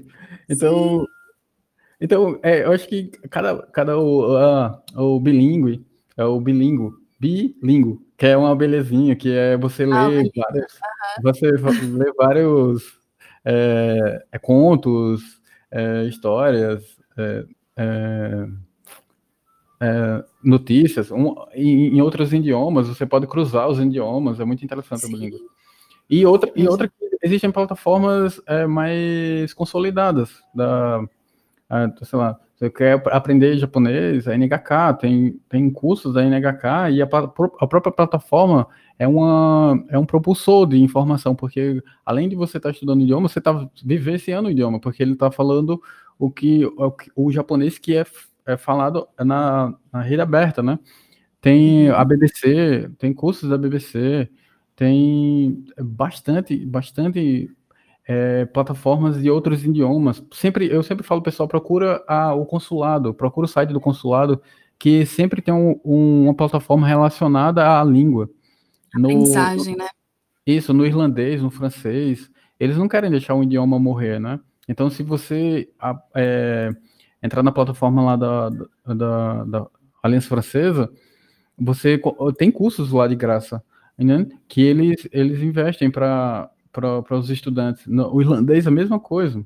[0.53, 1.07] Então, Sim.
[2.01, 5.85] então é, eu acho que cada, cada o, uh, o bilíngue,
[6.15, 11.23] é o bilíngue, bilingo, que é uma belezinha, que é você ah, ler vários, uhum.
[11.23, 13.03] você lê vários
[13.45, 15.41] é, é, contos,
[15.71, 16.83] é, histórias,
[17.17, 17.45] é,
[19.81, 25.01] é, notícias, um, em, em, outros idiomas, você pode cruzar os idiomas, é muito interessante
[25.01, 25.07] Sim.
[25.07, 25.39] o bilíngue.
[26.09, 26.91] E outra, e outra
[27.23, 31.01] existem plataformas mais consolidadas da,
[32.03, 37.05] sei lá, você quer aprender japonês, a NHK, tem, tem cursos da NHK e a,
[37.05, 38.67] a própria plataforma
[38.97, 43.27] é, uma, é um propulsor de informação, porque além de você estar tá estudando idioma,
[43.27, 45.81] você está vivenciando o idioma, porque ele está falando
[46.17, 48.05] o que o, o, japonês que é,
[48.45, 50.79] é falado na, na rede aberta, né?
[51.41, 54.29] Tem a BBC, tem cursos da BBC,
[54.75, 57.49] tem bastante, bastante
[58.07, 60.23] é, plataformas de outros idiomas.
[60.33, 64.41] Sempre, eu sempre falo, pessoal, procura a, o consulado, procura o site do consulado,
[64.77, 68.29] que sempre tem um, um, uma plataforma relacionada à língua.
[68.93, 69.87] No, Mensagem, né?
[70.45, 74.39] Isso, no irlandês, no francês, eles não querem deixar o idioma morrer, né?
[74.67, 75.69] Então, se você
[76.15, 76.69] é,
[77.21, 78.49] entrar na plataforma lá da,
[78.93, 79.67] da, da
[80.01, 80.91] Aliança Francesa,
[81.57, 81.99] você
[82.37, 83.63] tem cursos lá de graça?
[84.47, 86.49] Que eles, eles investem para
[87.11, 87.85] os estudantes.
[87.87, 89.39] No, o irlandês é a mesma coisa.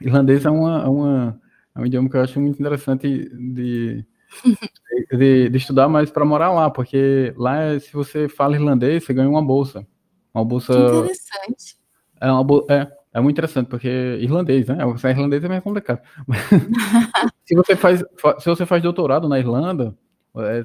[0.00, 1.40] O irlandês é, uma, é, uma,
[1.74, 4.04] é um idioma que eu acho muito interessante de,
[5.12, 9.28] de, de estudar, mas para morar lá, porque lá, se você fala irlandês, você ganha
[9.28, 9.86] uma bolsa.
[10.34, 10.72] Uma bolsa.
[10.72, 11.76] Que interessante.
[12.20, 13.88] É, uma, é, é muito interessante, porque
[14.20, 14.84] irlandês, né?
[14.86, 16.00] Você é irlandês é meio complicado.
[17.44, 18.00] se, você faz,
[18.38, 19.96] se você faz doutorado na Irlanda, é,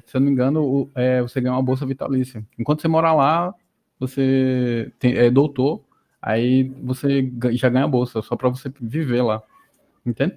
[0.06, 2.44] se eu não me engano, é, você ganha uma bolsa vitalícia.
[2.58, 3.54] Enquanto você morar lá,
[3.98, 5.82] você tem, é doutor,
[6.22, 9.42] aí você já ganha bolsa, só para você viver lá.
[10.06, 10.36] Entende?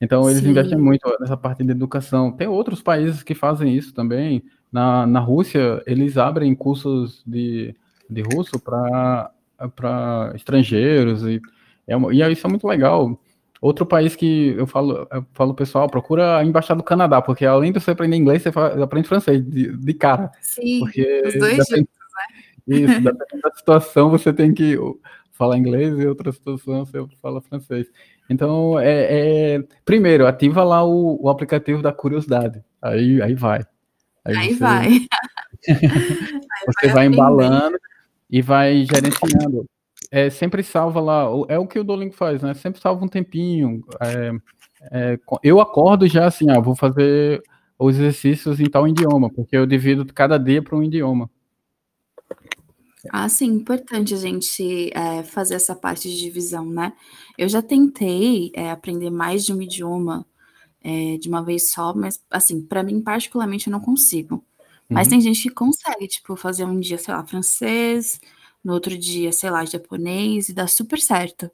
[0.00, 0.50] Então, eles Sim.
[0.50, 2.32] investem muito nessa parte de educação.
[2.32, 4.42] Tem outros países que fazem isso também.
[4.72, 7.74] Na, na Rússia, eles abrem cursos de,
[8.08, 9.32] de russo para
[10.34, 11.40] estrangeiros, e,
[11.86, 13.20] é, e isso é muito legal.
[13.60, 17.70] Outro país que eu falo, eu falo pessoal, procura a embaixada do Canadá, porque além
[17.70, 18.48] de você aprender inglês, você
[18.82, 20.30] aprende francês de, de cara.
[20.40, 22.00] Sim, porque os dois jeitos.
[22.66, 24.78] Isso, dependendo da situação, você tem que
[25.32, 27.86] falar inglês e outra situação você fala francês.
[28.30, 32.62] Então, é, é primeiro, ativa lá o, o, aplicativo da curiosidade.
[32.80, 33.60] Aí, aí vai.
[34.24, 34.88] Aí, aí você, vai.
[35.66, 37.76] você vai, vai embalando
[38.30, 39.66] e vai gerenciando.
[40.10, 42.52] É, sempre salva lá, é o que o Duolingo faz, né?
[42.54, 43.84] Sempre salva um tempinho.
[44.00, 44.32] É,
[44.90, 47.42] é, eu acordo já assim, ah, vou fazer
[47.78, 51.30] os exercícios em tal idioma, porque eu divido cada dia para um idioma.
[53.08, 56.92] Ah, sim, importante a gente é, fazer essa parte de divisão, né?
[57.38, 60.26] Eu já tentei é, aprender mais de um idioma
[60.82, 64.44] é, de uma vez só, mas assim, para mim particularmente eu não consigo.
[64.88, 65.12] Mas uhum.
[65.12, 68.20] tem gente que consegue, tipo, fazer um dia, sei lá, francês,
[68.64, 71.50] no outro dia, sei lá, japonês, e dá super certo.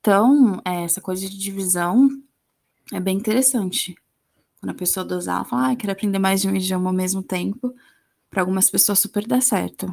[0.00, 2.08] Então, essa coisa de divisão
[2.92, 3.94] é bem interessante.
[4.60, 7.22] Quando a pessoa dosar, ela fala, ah, quero aprender mais de um idioma ao mesmo
[7.22, 7.74] tempo,
[8.30, 9.86] para algumas pessoas super dá certo.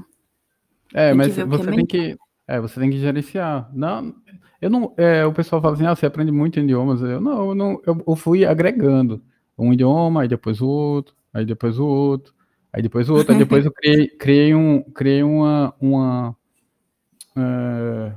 [0.93, 2.17] É, tem mas você tem que.
[2.47, 3.69] É, você tem que gerenciar.
[3.73, 4.15] Não,
[4.61, 4.93] eu não.
[4.97, 7.01] É, o pessoal fala assim, ah, você aprende muito idiomas.
[7.01, 9.21] Eu não, eu não, eu, eu fui agregando
[9.57, 12.33] um idioma, aí depois o outro, aí depois o outro.
[12.71, 16.35] Aí depois o outro, aí depois eu criei, criei, um, criei uma, uma
[17.37, 18.13] uh,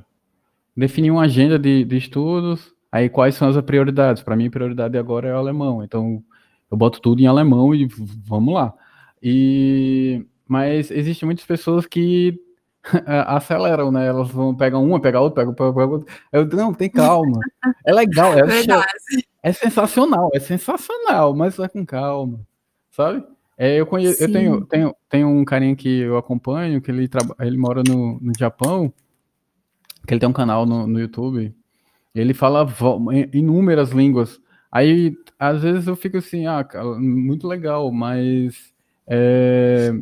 [0.77, 4.23] defini uma agenda de, de estudos, aí quais são as prioridades?
[4.23, 6.23] Para mim, a prioridade agora é o alemão, então
[6.71, 7.89] eu boto tudo em alemão e
[8.27, 8.75] vamos lá.
[9.23, 12.39] E, mas existem muitas pessoas que
[13.27, 14.07] aceleram, né?
[14.07, 16.15] Elas vão pegar uma, pegar outra, pega, pega, outra.
[16.33, 17.41] Eu não, tem calma.
[17.85, 18.43] É legal, é,
[19.43, 22.41] é sensacional, é sensacional, mas vai com calma,
[22.91, 23.25] sabe?
[23.57, 27.35] É, eu conheço, eu tenho, tenho, tenho um carinha que eu acompanho, que ele, trabalha,
[27.41, 28.93] ele mora no, no Japão,
[30.09, 31.55] que ele tem um canal no, no YouTube,
[32.15, 32.67] ele fala
[33.35, 34.41] inúmeras línguas.
[34.73, 36.67] Aí, às vezes eu fico assim, ah,
[36.99, 38.73] muito legal, mas
[39.07, 39.93] é,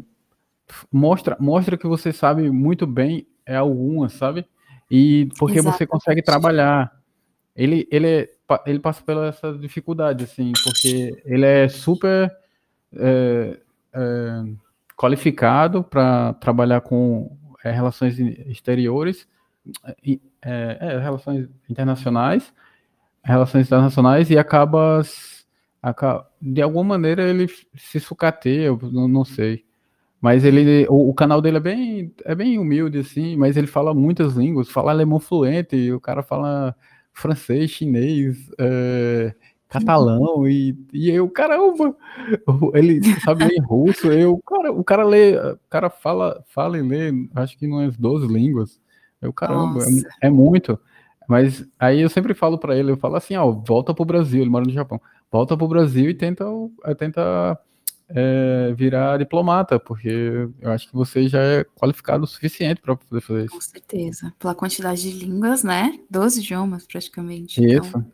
[0.92, 4.46] mostra, mostra que você sabe muito bem é alguma, sabe?
[4.88, 6.92] E porque você consegue trabalhar.
[7.54, 8.28] Ele, ele,
[8.64, 12.30] ele passa pela essa dificuldade, assim, porque ele é super
[12.94, 13.58] é,
[13.92, 14.44] é,
[14.96, 19.26] qualificado para trabalhar com é, relações exteriores,
[20.04, 20.18] é,
[20.80, 22.52] é, relações internacionais,
[23.22, 25.02] relações internacionais e acaba,
[25.82, 29.64] acaba, de alguma maneira ele se sucateia, eu não, não sei.
[30.20, 33.94] Mas ele, o, o, canal dele é bem, é bem humilde, assim, mas ele fala
[33.94, 36.74] muitas línguas, fala alemão fluente, o cara fala
[37.12, 39.34] francês, chinês, é,
[39.68, 41.94] catalão, e, e eu, caramba,
[42.74, 47.12] ele sabe ler russo, eu, cara, o cara lê, o cara fala, fala e lê,
[47.34, 48.80] acho que umas 12 línguas.
[49.20, 49.80] Eu, caramba,
[50.20, 50.78] é, é, muito.
[51.28, 54.50] Mas aí eu sempre falo para ele, eu falo assim, ó, volta pro Brasil, ele
[54.50, 55.00] mora no Japão,
[55.30, 56.44] volta pro Brasil e tenta,
[56.96, 57.58] tenta
[58.08, 63.20] é, virar diplomata, porque eu acho que você já é qualificado o suficiente para poder
[63.20, 63.54] fazer isso.
[63.54, 64.32] Com certeza.
[64.38, 65.98] Pela quantidade de línguas, né?
[66.08, 67.64] 12 idiomas praticamente.
[67.64, 67.88] Isso.
[67.88, 68.06] Então,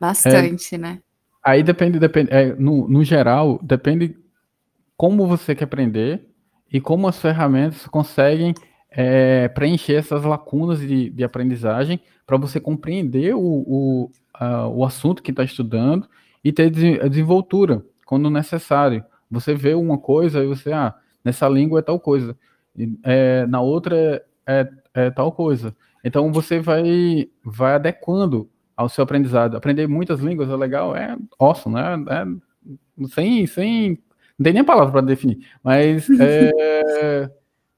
[0.00, 1.02] bastante, é, né?
[1.42, 4.16] Aí depende, depende é, no, no geral, depende
[4.96, 6.28] como você quer aprender
[6.72, 8.54] e como as ferramentas conseguem
[8.96, 15.22] é, preencher essas lacunas de, de aprendizagem para você compreender o, o, a, o assunto
[15.22, 16.08] que está estudando
[16.42, 19.04] e ter desenvoltura quando necessário.
[19.30, 22.36] Você vê uma coisa e você, ah, nessa língua é tal coisa,
[23.02, 25.74] é, na outra é, é, tal coisa.
[26.04, 29.56] Então você vai, vai adequando ao seu aprendizado.
[29.56, 32.04] Aprender muitas línguas é legal, é awesome, né?
[32.10, 33.98] É, sem, sem,
[34.38, 37.30] não tem nem palavra para definir, mas é,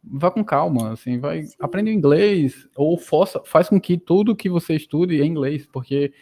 [0.07, 4.75] vá com calma, assim, vai, aprende inglês ou força, faz com que tudo que você
[4.75, 6.13] estude é inglês, porque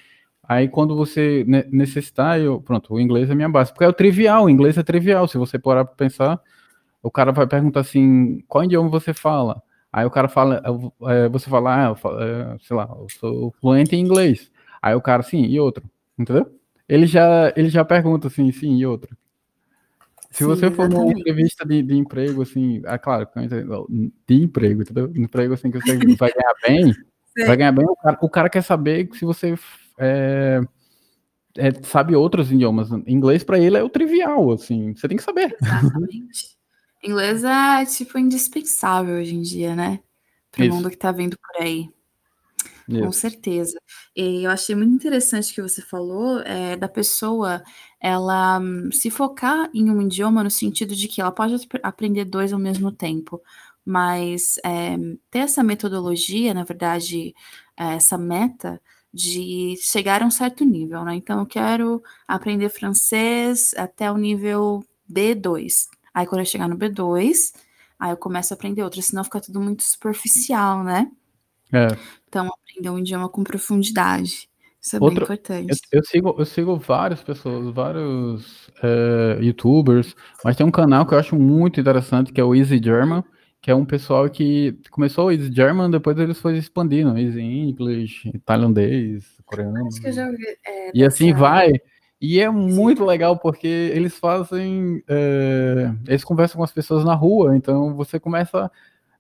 [0.47, 3.73] Aí quando você necessitar, eu, pronto, o inglês é minha base.
[3.73, 5.27] Porque é o trivial, o inglês é trivial.
[5.27, 6.41] Se você parar para pensar,
[7.03, 9.63] o cara vai perguntar assim, qual idioma você fala?
[9.93, 10.63] Aí o cara fala,
[11.09, 14.51] é, você fala, ah, falo, é, sei lá, eu sou fluente em inglês.
[14.83, 15.85] Aí o cara, sim, e outro?
[16.19, 16.47] Entendeu?
[16.89, 19.17] Ele já, ele já pergunta assim, sim, e outro?
[20.35, 23.25] Se sim, você for numa entrevista de, de emprego, assim, é claro,
[24.27, 25.13] de emprego, entendeu?
[25.15, 26.93] Emprego assim que você vai ganhar bem,
[27.39, 27.47] sim.
[27.47, 29.55] vai ganhar bem, o cara, o cara quer saber se você
[29.97, 30.61] é,
[31.57, 32.91] é, sabe outros idiomas.
[33.07, 35.57] Inglês para ele é o trivial, assim, você tem que saber.
[35.63, 36.57] Exatamente.
[37.05, 40.01] Inglês é tipo indispensável hoje em dia, né?
[40.51, 41.94] Para o mundo que está vindo por aí.
[42.89, 43.01] Isso.
[43.01, 43.79] Com certeza.
[44.15, 47.63] E eu achei muito interessante que você falou é, da pessoa
[48.01, 52.53] ela um, se focar em um idioma no sentido de que ela pode aprender dois
[52.53, 53.43] ao mesmo tempo,
[53.85, 54.97] mas é,
[55.31, 57.35] ter essa metodologia, na verdade,
[57.77, 58.81] é, essa meta,
[59.15, 61.15] de chegar a um certo nível, né?
[61.15, 65.89] Então eu quero aprender francês até o nível B2.
[66.13, 67.53] Aí quando eu chegar no B2,
[67.99, 71.09] aí eu começo a aprender outras, senão fica tudo muito superficial, né?
[71.73, 71.87] É.
[72.35, 74.49] Então aprender um idioma com profundidade.
[74.83, 75.81] Isso é Outro, bem importante.
[75.93, 81.15] Eu, eu, sigo, eu sigo várias pessoas, vários é, youtubers, mas tem um canal que
[81.15, 83.23] eu acho muito interessante, que é o Easy German,
[83.63, 89.25] que é um pessoal que começou Easy German, depois eles foram expandindo, Easy English, tailandês,
[89.47, 89.89] coreano.
[90.67, 91.73] É, e assim vai.
[92.21, 93.09] E é muito Sim.
[93.09, 95.05] legal porque eles fazem.
[95.07, 98.69] É, eles conversam com as pessoas na rua, então você começa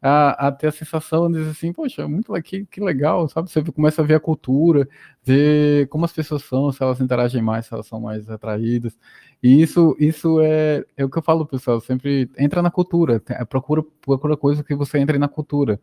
[0.06, 3.50] a, a ter a sensação de assim, poxa, muito que, que legal, sabe?
[3.50, 4.86] Você começa a ver a cultura,
[5.22, 8.94] ver como as pessoas são, se elas interagem mais, se elas são mais atraídas.
[9.42, 13.82] E isso, isso é, é o que eu falo, pessoal, sempre entra na cultura, procura,
[14.02, 15.80] procura coisa que você entre na cultura.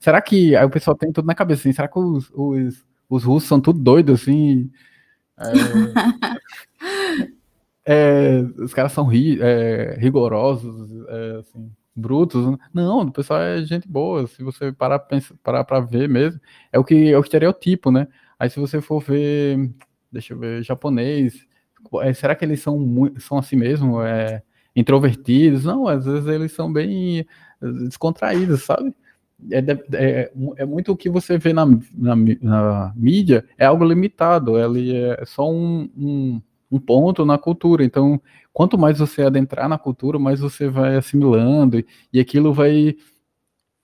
[0.00, 3.22] Será que aí o pessoal tem tudo na cabeça assim, será que os, os, os
[3.22, 4.68] russos são tudo doidos assim?
[5.38, 5.46] É,
[8.40, 12.50] é, os caras são ri, é, rigorosos, é, assim, brutos.
[12.50, 12.58] Né?
[12.72, 14.26] Não, o pessoal é gente boa.
[14.26, 16.40] Se você parar para parar para ver mesmo,
[16.72, 18.08] é o que é o estereotipo, né?
[18.38, 19.70] Aí se você for ver,
[20.10, 21.46] deixa eu ver, japonês,
[22.02, 22.78] é, será que eles são
[23.18, 24.02] são assim mesmo?
[24.02, 24.42] É,
[24.74, 27.26] introvertidos, não, às vezes eles são bem
[27.60, 28.94] descontraídos, sabe?
[29.50, 29.58] É,
[29.94, 34.94] é, é, muito o que você vê na, na, na, mídia, é algo limitado, ele
[34.94, 37.84] é só um, um, um, ponto na cultura.
[37.84, 38.20] Então,
[38.52, 42.96] quanto mais você adentrar na cultura, mais você vai assimilando e, e aquilo vai,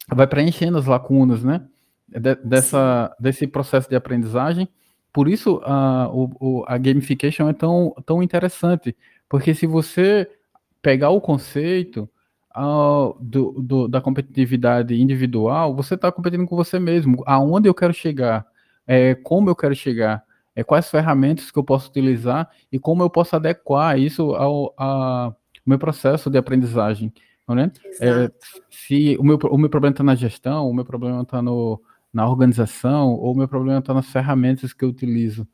[0.08, 1.66] vai preenchendo as lacunas, né?
[2.08, 4.68] De, dessa, desse processo de aprendizagem.
[5.12, 8.94] Por isso, a, o, a gamification é tão, tão interessante,
[9.28, 10.28] porque se você
[10.82, 12.08] pegar o conceito
[12.56, 17.22] uh, do, do, da competitividade individual, você está competindo com você mesmo.
[17.26, 18.46] Aonde eu quero chegar?
[18.86, 20.22] É, como eu quero chegar?
[20.56, 25.36] É, quais ferramentas que eu posso utilizar e como eu posso adequar isso ao, ao
[25.66, 27.12] meu processo de aprendizagem.
[27.46, 27.70] Né?
[28.00, 28.30] É,
[28.70, 33.10] se o meu, o meu problema está na gestão, o meu problema está na organização,
[33.10, 35.46] ou o meu problema está nas ferramentas que eu utilizo.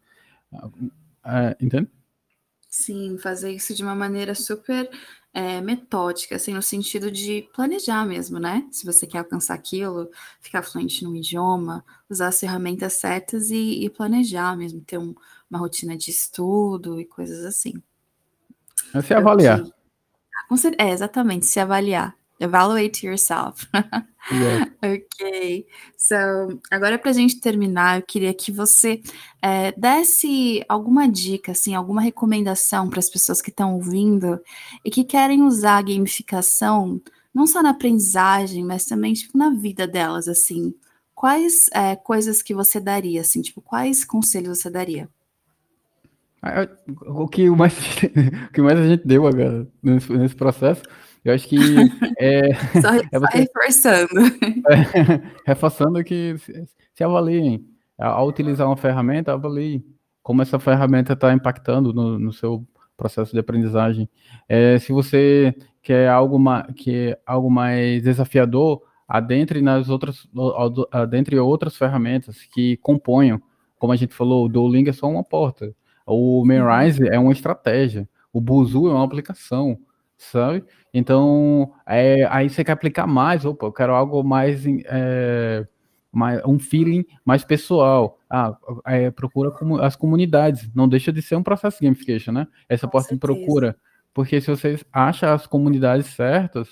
[1.24, 1.90] É, entende?
[2.68, 4.88] Sim, fazer isso de uma maneira super
[5.34, 8.66] é, metódica, assim, no sentido de planejar mesmo, né?
[8.70, 10.10] Se você quer alcançar aquilo,
[10.40, 15.14] ficar fluente no idioma, usar as ferramentas certas e, e planejar mesmo, ter um,
[15.50, 17.82] uma rotina de estudo e coisas assim.
[18.94, 19.62] É se avaliar.
[20.78, 22.14] É, exatamente, se avaliar.
[22.42, 23.66] Evaluate yourself.
[24.30, 24.70] Yeah.
[24.80, 25.66] ok.
[25.96, 26.14] So,
[26.70, 29.02] agora para a gente terminar, eu queria que você
[29.42, 34.40] é, desse alguma dica, assim, alguma recomendação para as pessoas que estão ouvindo
[34.84, 37.00] e que querem usar a gamificação
[37.34, 40.72] não só na aprendizagem, mas também tipo, na vida delas, assim.
[41.14, 45.08] Quais é, coisas que você daria, assim, tipo, quais conselhos você daria?
[46.42, 46.68] Ah,
[47.06, 47.74] o que mais,
[48.48, 50.82] o que mais a gente deu agora nesse, nesse processo
[51.24, 51.56] eu acho que
[52.18, 54.08] é, só, é você, reforçando.
[54.70, 57.66] É, reforçando que se, se avaliem.
[57.98, 59.84] Ao utilizar uma ferramenta, avalie
[60.22, 62.66] como essa ferramenta está impactando no, no, seu
[62.96, 64.08] processo de aprendizagem.
[64.48, 70.28] É, se você quer algo, ma, que algo mais desafiador, adentre nas outras,
[70.90, 73.40] adentre outras ferramentas que componham.
[73.78, 75.74] Como a gente falou, o Duolingo é só uma porta.
[76.06, 78.08] O Memrise é uma estratégia.
[78.32, 79.78] O Buzu é uma aplicação
[80.30, 80.64] sabe?
[80.92, 85.66] Então, é, aí você quer aplicar mais, opa, eu quero algo mais, é,
[86.10, 88.18] mais um feeling mais pessoal.
[88.28, 88.56] Ah,
[88.86, 92.46] é, procura as comunidades, não deixa de ser um processo de gamification, né?
[92.68, 93.76] Essa Com porta de procura,
[94.12, 96.68] porque se você acha as comunidades certas,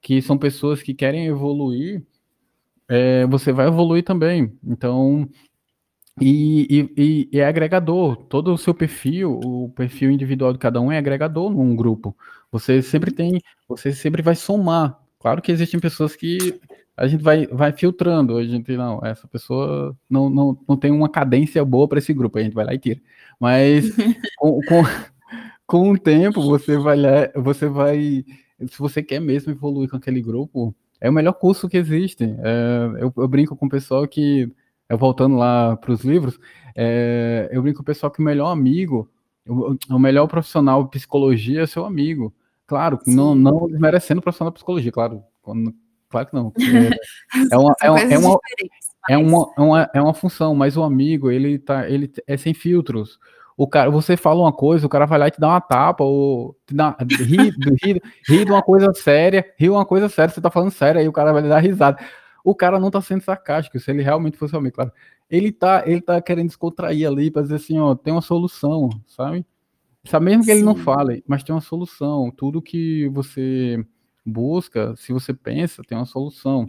[0.00, 2.04] que são pessoas que querem evoluir,
[2.88, 4.56] é, você vai evoluir também.
[4.64, 5.28] Então,
[6.20, 8.16] e, e, e, é agregador.
[8.16, 12.16] Todo o seu perfil, o perfil individual de cada um é agregador num grupo.
[12.50, 14.98] Você sempre tem, você sempre vai somar.
[15.18, 16.60] Claro que existem pessoas que
[16.96, 18.36] a gente vai, vai filtrando.
[18.36, 22.38] A gente não, essa pessoa não, não, não tem uma cadência boa para esse grupo.
[22.38, 23.00] A gente vai lá e tira.
[23.38, 23.90] Mas
[24.38, 24.82] com, com,
[25.66, 28.24] com o tempo você vai lá, você vai,
[28.66, 32.24] se você quer mesmo evoluir com aquele grupo, é o melhor curso que existe.
[32.24, 34.50] É, eu, eu brinco com o pessoal que
[34.88, 36.40] eu voltando lá para os livros,
[36.74, 39.08] é, eu brinco com o pessoal que o melhor amigo,
[39.46, 42.32] o, o melhor profissional de psicologia é seu amigo.
[42.68, 45.24] Claro, não, não desmerecendo o profissional de psicologia, claro.
[46.08, 46.52] Claro que não.
[46.56, 46.90] É,
[47.52, 48.40] é, uma, é, uma, é, uma,
[49.08, 52.54] é, uma, é, uma, é uma função, mas o amigo, ele, tá, ele é sem
[52.54, 53.18] filtros.
[53.56, 56.04] O cara, você fala uma coisa, o cara vai lá e te dá uma tapa,
[56.04, 57.50] ou te dá, ri,
[57.82, 61.08] ri, ri de uma coisa séria, ri uma coisa séria, você tá falando sério, aí
[61.08, 61.98] o cara vai lhe dar risada
[62.44, 64.92] o cara não tá sendo sarcástico, se ele realmente fosse homem, claro.
[65.28, 69.44] Ele tá, ele tá querendo descontrair ali para dizer assim, ó, tem uma solução, sabe?
[70.08, 70.58] Sabe, mesmo que Sim.
[70.58, 72.30] ele não fale, mas tem uma solução.
[72.30, 73.84] Tudo que você
[74.24, 76.66] busca, se você pensa, tem uma solução.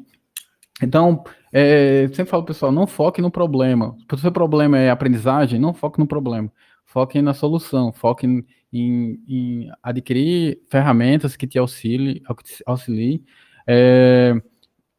[0.82, 3.96] Então, é, sempre falo, pessoal, não foque no problema.
[4.10, 6.52] Se o seu problema é aprendizagem, não foque no problema.
[6.86, 7.94] Foque na solução.
[7.94, 12.22] Foque em, em, em adquirir ferramentas que te auxiliem,
[12.66, 13.24] auxiliem
[13.66, 14.34] é,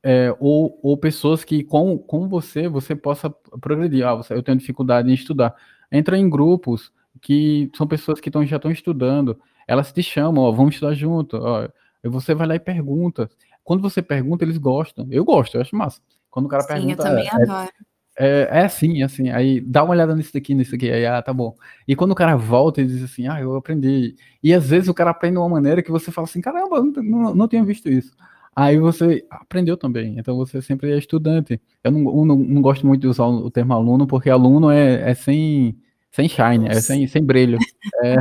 [0.02, 3.28] é, ou, ou pessoas que com, com você você possa
[3.60, 4.06] progredir.
[4.06, 5.54] Ah, você, eu tenho dificuldade em estudar.
[5.92, 9.38] Entra em grupos que são pessoas que tão, já estão estudando.
[9.66, 11.36] Elas te chamam, ó, vamos estudar junto.
[11.36, 11.68] Ó,
[12.04, 13.30] você vai lá e pergunta.
[13.62, 15.06] Quando você pergunta, eles gostam.
[15.10, 16.00] Eu gosto, eu acho massa.
[16.30, 16.92] Quando o cara Sim, pergunta.
[16.92, 17.70] Eu também é, adoro.
[18.18, 19.30] É, é assim, é assim.
[19.30, 20.90] Aí dá uma olhada nisso daqui, nisso aqui.
[20.90, 21.54] Aí, ah, tá bom.
[21.86, 24.14] E quando o cara volta e diz assim, ah, eu aprendi.
[24.42, 27.02] E às vezes o cara aprende de uma maneira que você fala assim, caramba, não,
[27.02, 28.12] não, não tinha visto isso.
[28.54, 31.60] Aí você aprendeu também, então você sempre é estudante.
[31.82, 35.14] Eu não, não, não gosto muito de usar o termo aluno, porque aluno é, é
[35.14, 35.78] sem,
[36.20, 37.58] sem shine, é sem, sem brilho.
[38.02, 38.14] É,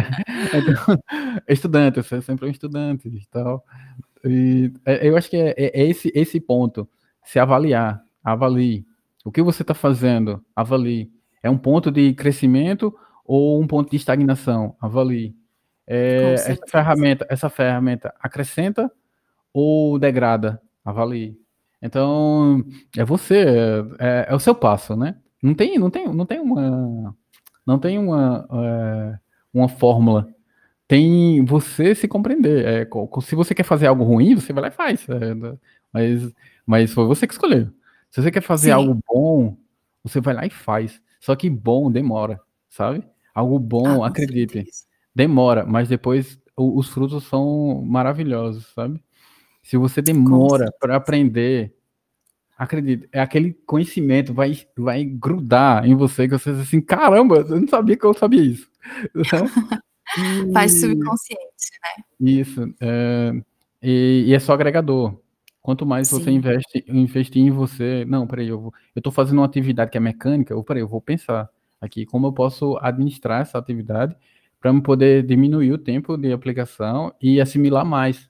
[0.58, 1.00] então,
[1.48, 3.64] estudante, você é sempre um estudante e tal.
[4.26, 6.88] E, é, eu acho que é, é, esse, esse ponto,
[7.24, 8.86] se avaliar, avalie.
[9.24, 11.10] O que você está fazendo, avalie.
[11.42, 12.94] É um ponto de crescimento
[13.26, 14.76] ou um ponto de estagnação?
[14.82, 15.36] Avalie.
[15.88, 18.92] É, essa ferramenta, essa ferramenta acrescenta
[19.54, 20.62] ou degrada?
[20.84, 21.38] Avalie.
[21.82, 22.66] Então,
[22.98, 23.46] é você,
[24.00, 25.16] é, é, o seu passo, né?
[25.42, 27.16] Não tem, não tem, não tem uma,
[27.66, 29.20] não tem uma, é,
[29.54, 30.28] uma fórmula.
[30.88, 32.66] Tem você se compreender.
[32.66, 32.88] É,
[33.22, 35.08] se você quer fazer algo ruim, você vai lá e faz.
[35.10, 35.58] É,
[35.94, 36.34] mas,
[36.66, 37.70] mas foi você que escolheu.
[38.10, 38.74] Se você quer fazer Sim.
[38.74, 39.56] algo bom,
[40.04, 41.02] você vai lá e faz.
[41.20, 42.40] Só que bom demora,
[42.70, 43.04] sabe?
[43.36, 44.66] Algo bom, ah, acredite.
[45.14, 49.02] Demora, mas depois os frutos são maravilhosos, sabe?
[49.62, 51.76] Se você demora para aprender,
[52.60, 57.62] acredite, é aquele conhecimento vai, vai grudar em você que você diz assim, caramba, eu
[57.62, 58.70] não sabia que eu sabia isso.
[60.46, 62.04] e, Faz subconsciente, né?
[62.20, 62.76] Isso.
[62.82, 63.42] É,
[63.82, 65.18] e, e, é só agregador.
[65.62, 66.20] Quanto mais Sim.
[66.20, 69.98] você investe, investir em você, não, peraí, eu vou, eu estou fazendo uma atividade que
[69.98, 71.50] é mecânica, eu, peraí, eu vou pensar
[71.80, 74.16] aqui como eu posso administrar essa atividade
[74.60, 78.30] para poder diminuir o tempo de aplicação e assimilar mais.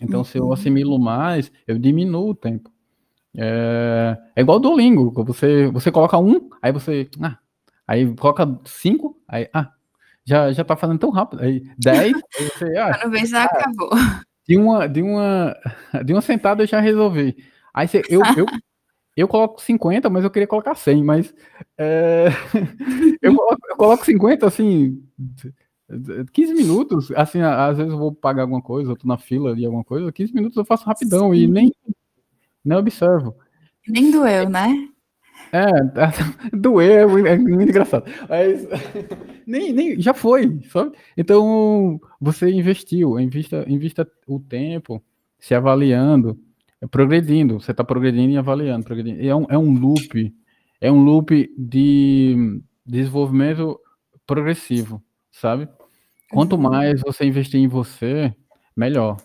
[0.00, 0.24] Então, uhum.
[0.24, 0.52] se eu uhum.
[0.52, 2.70] assimilo mais, eu diminuo o tempo.
[3.36, 7.38] É, é igual o Duolingo, você, você coloca um, aí você, ah,
[7.86, 9.70] aí coloca cinco, aí, ah,
[10.24, 13.44] já, já tá fazendo tão rápido, aí dez, aí você, ah, Quando vez já ah,
[13.44, 13.90] acabou.
[14.48, 15.54] De uma, de, uma,
[16.04, 17.36] de uma sentada eu já resolvi.
[17.74, 18.46] Aí você, eu, eu,
[19.14, 21.34] eu coloco 50, mas eu queria colocar 100, mas
[21.76, 22.28] é,
[23.20, 25.02] eu, coloco, eu coloco 50, assim,
[26.32, 29.66] 15 minutos, assim, às vezes eu vou pagar alguma coisa, eu tô na fila ali,
[29.66, 31.40] alguma coisa, 15 minutos eu faço rapidão Sim.
[31.40, 31.72] e nem,
[32.66, 33.36] nem observo.
[33.88, 34.88] Nem doeu, né?
[35.52, 35.66] É,
[36.52, 38.04] doeu, é muito engraçado.
[38.28, 38.66] Mas
[39.46, 40.96] nem, nem, já foi, sabe?
[41.16, 45.02] Então, você investiu, invista, invista o tempo
[45.38, 46.38] se avaliando,
[46.90, 49.24] progredindo, você está progredindo e avaliando, progredindo.
[49.24, 50.34] É um, é um loop,
[50.80, 53.78] é um loop de desenvolvimento
[54.26, 55.68] progressivo, sabe?
[56.30, 56.62] Quanto uhum.
[56.62, 58.34] mais você investir em você,
[58.76, 59.16] melhor.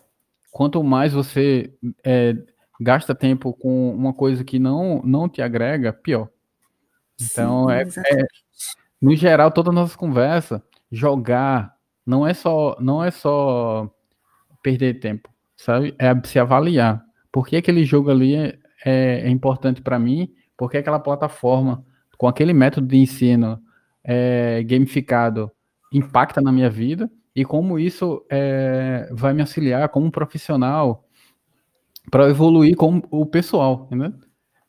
[0.52, 1.74] Quanto mais você
[2.04, 2.36] é,
[2.82, 6.28] gasta tempo com uma coisa que não, não te agrega, pior.
[7.22, 8.26] Então, Sim, é, é,
[9.00, 13.88] no geral, toda a nossa conversa, jogar não é só não é só
[14.64, 15.94] perder tempo, sabe?
[16.00, 17.06] É se avaliar.
[17.32, 20.34] Por que aquele jogo ali é, é, é importante para mim?
[20.58, 21.86] Por que aquela plataforma,
[22.18, 23.62] com aquele método de ensino
[24.04, 25.52] é, gamificado,
[25.94, 27.10] impacta na minha vida?
[27.36, 31.06] E como isso é, vai me auxiliar como profissional
[32.12, 34.14] para evoluir como o pessoal, né?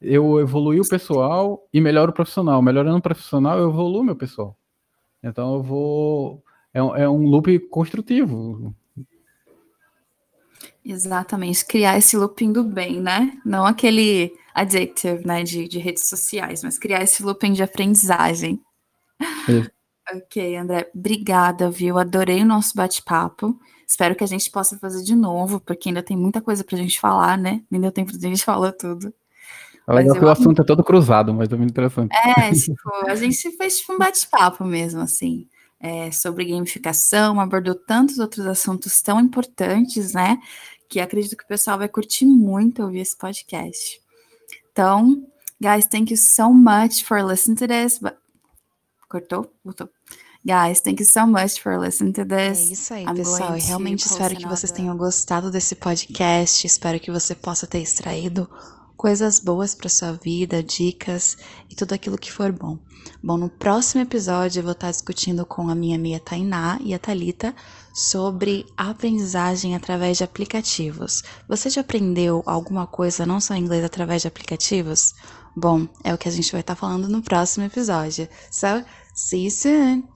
[0.00, 2.62] Eu evoluir o pessoal e melhoro o profissional.
[2.62, 4.56] Melhorando o profissional, eu evoluo meu pessoal.
[5.22, 6.44] Então eu vou.
[6.72, 8.74] É, é um loop construtivo.
[10.84, 13.38] Exatamente, criar esse looping do bem, né?
[13.44, 18.60] Não aquele addictive, né, de, de redes sociais, mas criar esse looping de aprendizagem.
[19.48, 20.16] É.
[20.16, 21.98] ok, André, obrigada, viu?
[21.98, 23.56] Adorei o nosso bate-papo.
[23.92, 26.98] Espero que a gente possa fazer de novo, porque ainda tem muita coisa pra gente
[26.98, 27.62] falar, né?
[27.70, 29.12] Nem deu tempo de a gente falar tudo.
[29.86, 32.14] É legal que o assunto é todo cruzado, mas é muito interessante.
[32.14, 35.46] É, tipo, a gente fez tipo um bate-papo mesmo, assim
[35.82, 40.38] é, sobre gamificação, abordou tantos outros assuntos tão importantes, né?
[40.88, 44.00] Que acredito que o pessoal vai curtir muito ouvir esse podcast.
[44.70, 45.26] Então,
[45.60, 48.00] guys, thank you so much for listening to this.
[49.08, 49.52] Cortou?
[49.64, 49.88] Voltou.
[50.44, 52.58] Guys, thank you so much for listening to this.
[52.58, 53.56] É isso aí, I'm pessoal.
[53.56, 56.66] Eu realmente espero que vocês tenham gostado desse podcast.
[56.66, 58.50] Espero que você possa ter extraído
[58.96, 61.36] coisas boas para sua vida, dicas
[61.70, 62.76] e tudo aquilo que for bom.
[63.22, 66.98] Bom, no próximo episódio eu vou estar discutindo com a minha amiga Tainá e a
[66.98, 67.54] Talita
[67.94, 71.22] sobre aprendizagem através de aplicativos.
[71.48, 75.14] Você já aprendeu alguma coisa não só em inglês através de aplicativos?
[75.56, 78.28] Bom, é o que a gente vai estar falando no próximo episódio.
[78.50, 80.11] So, see you soon!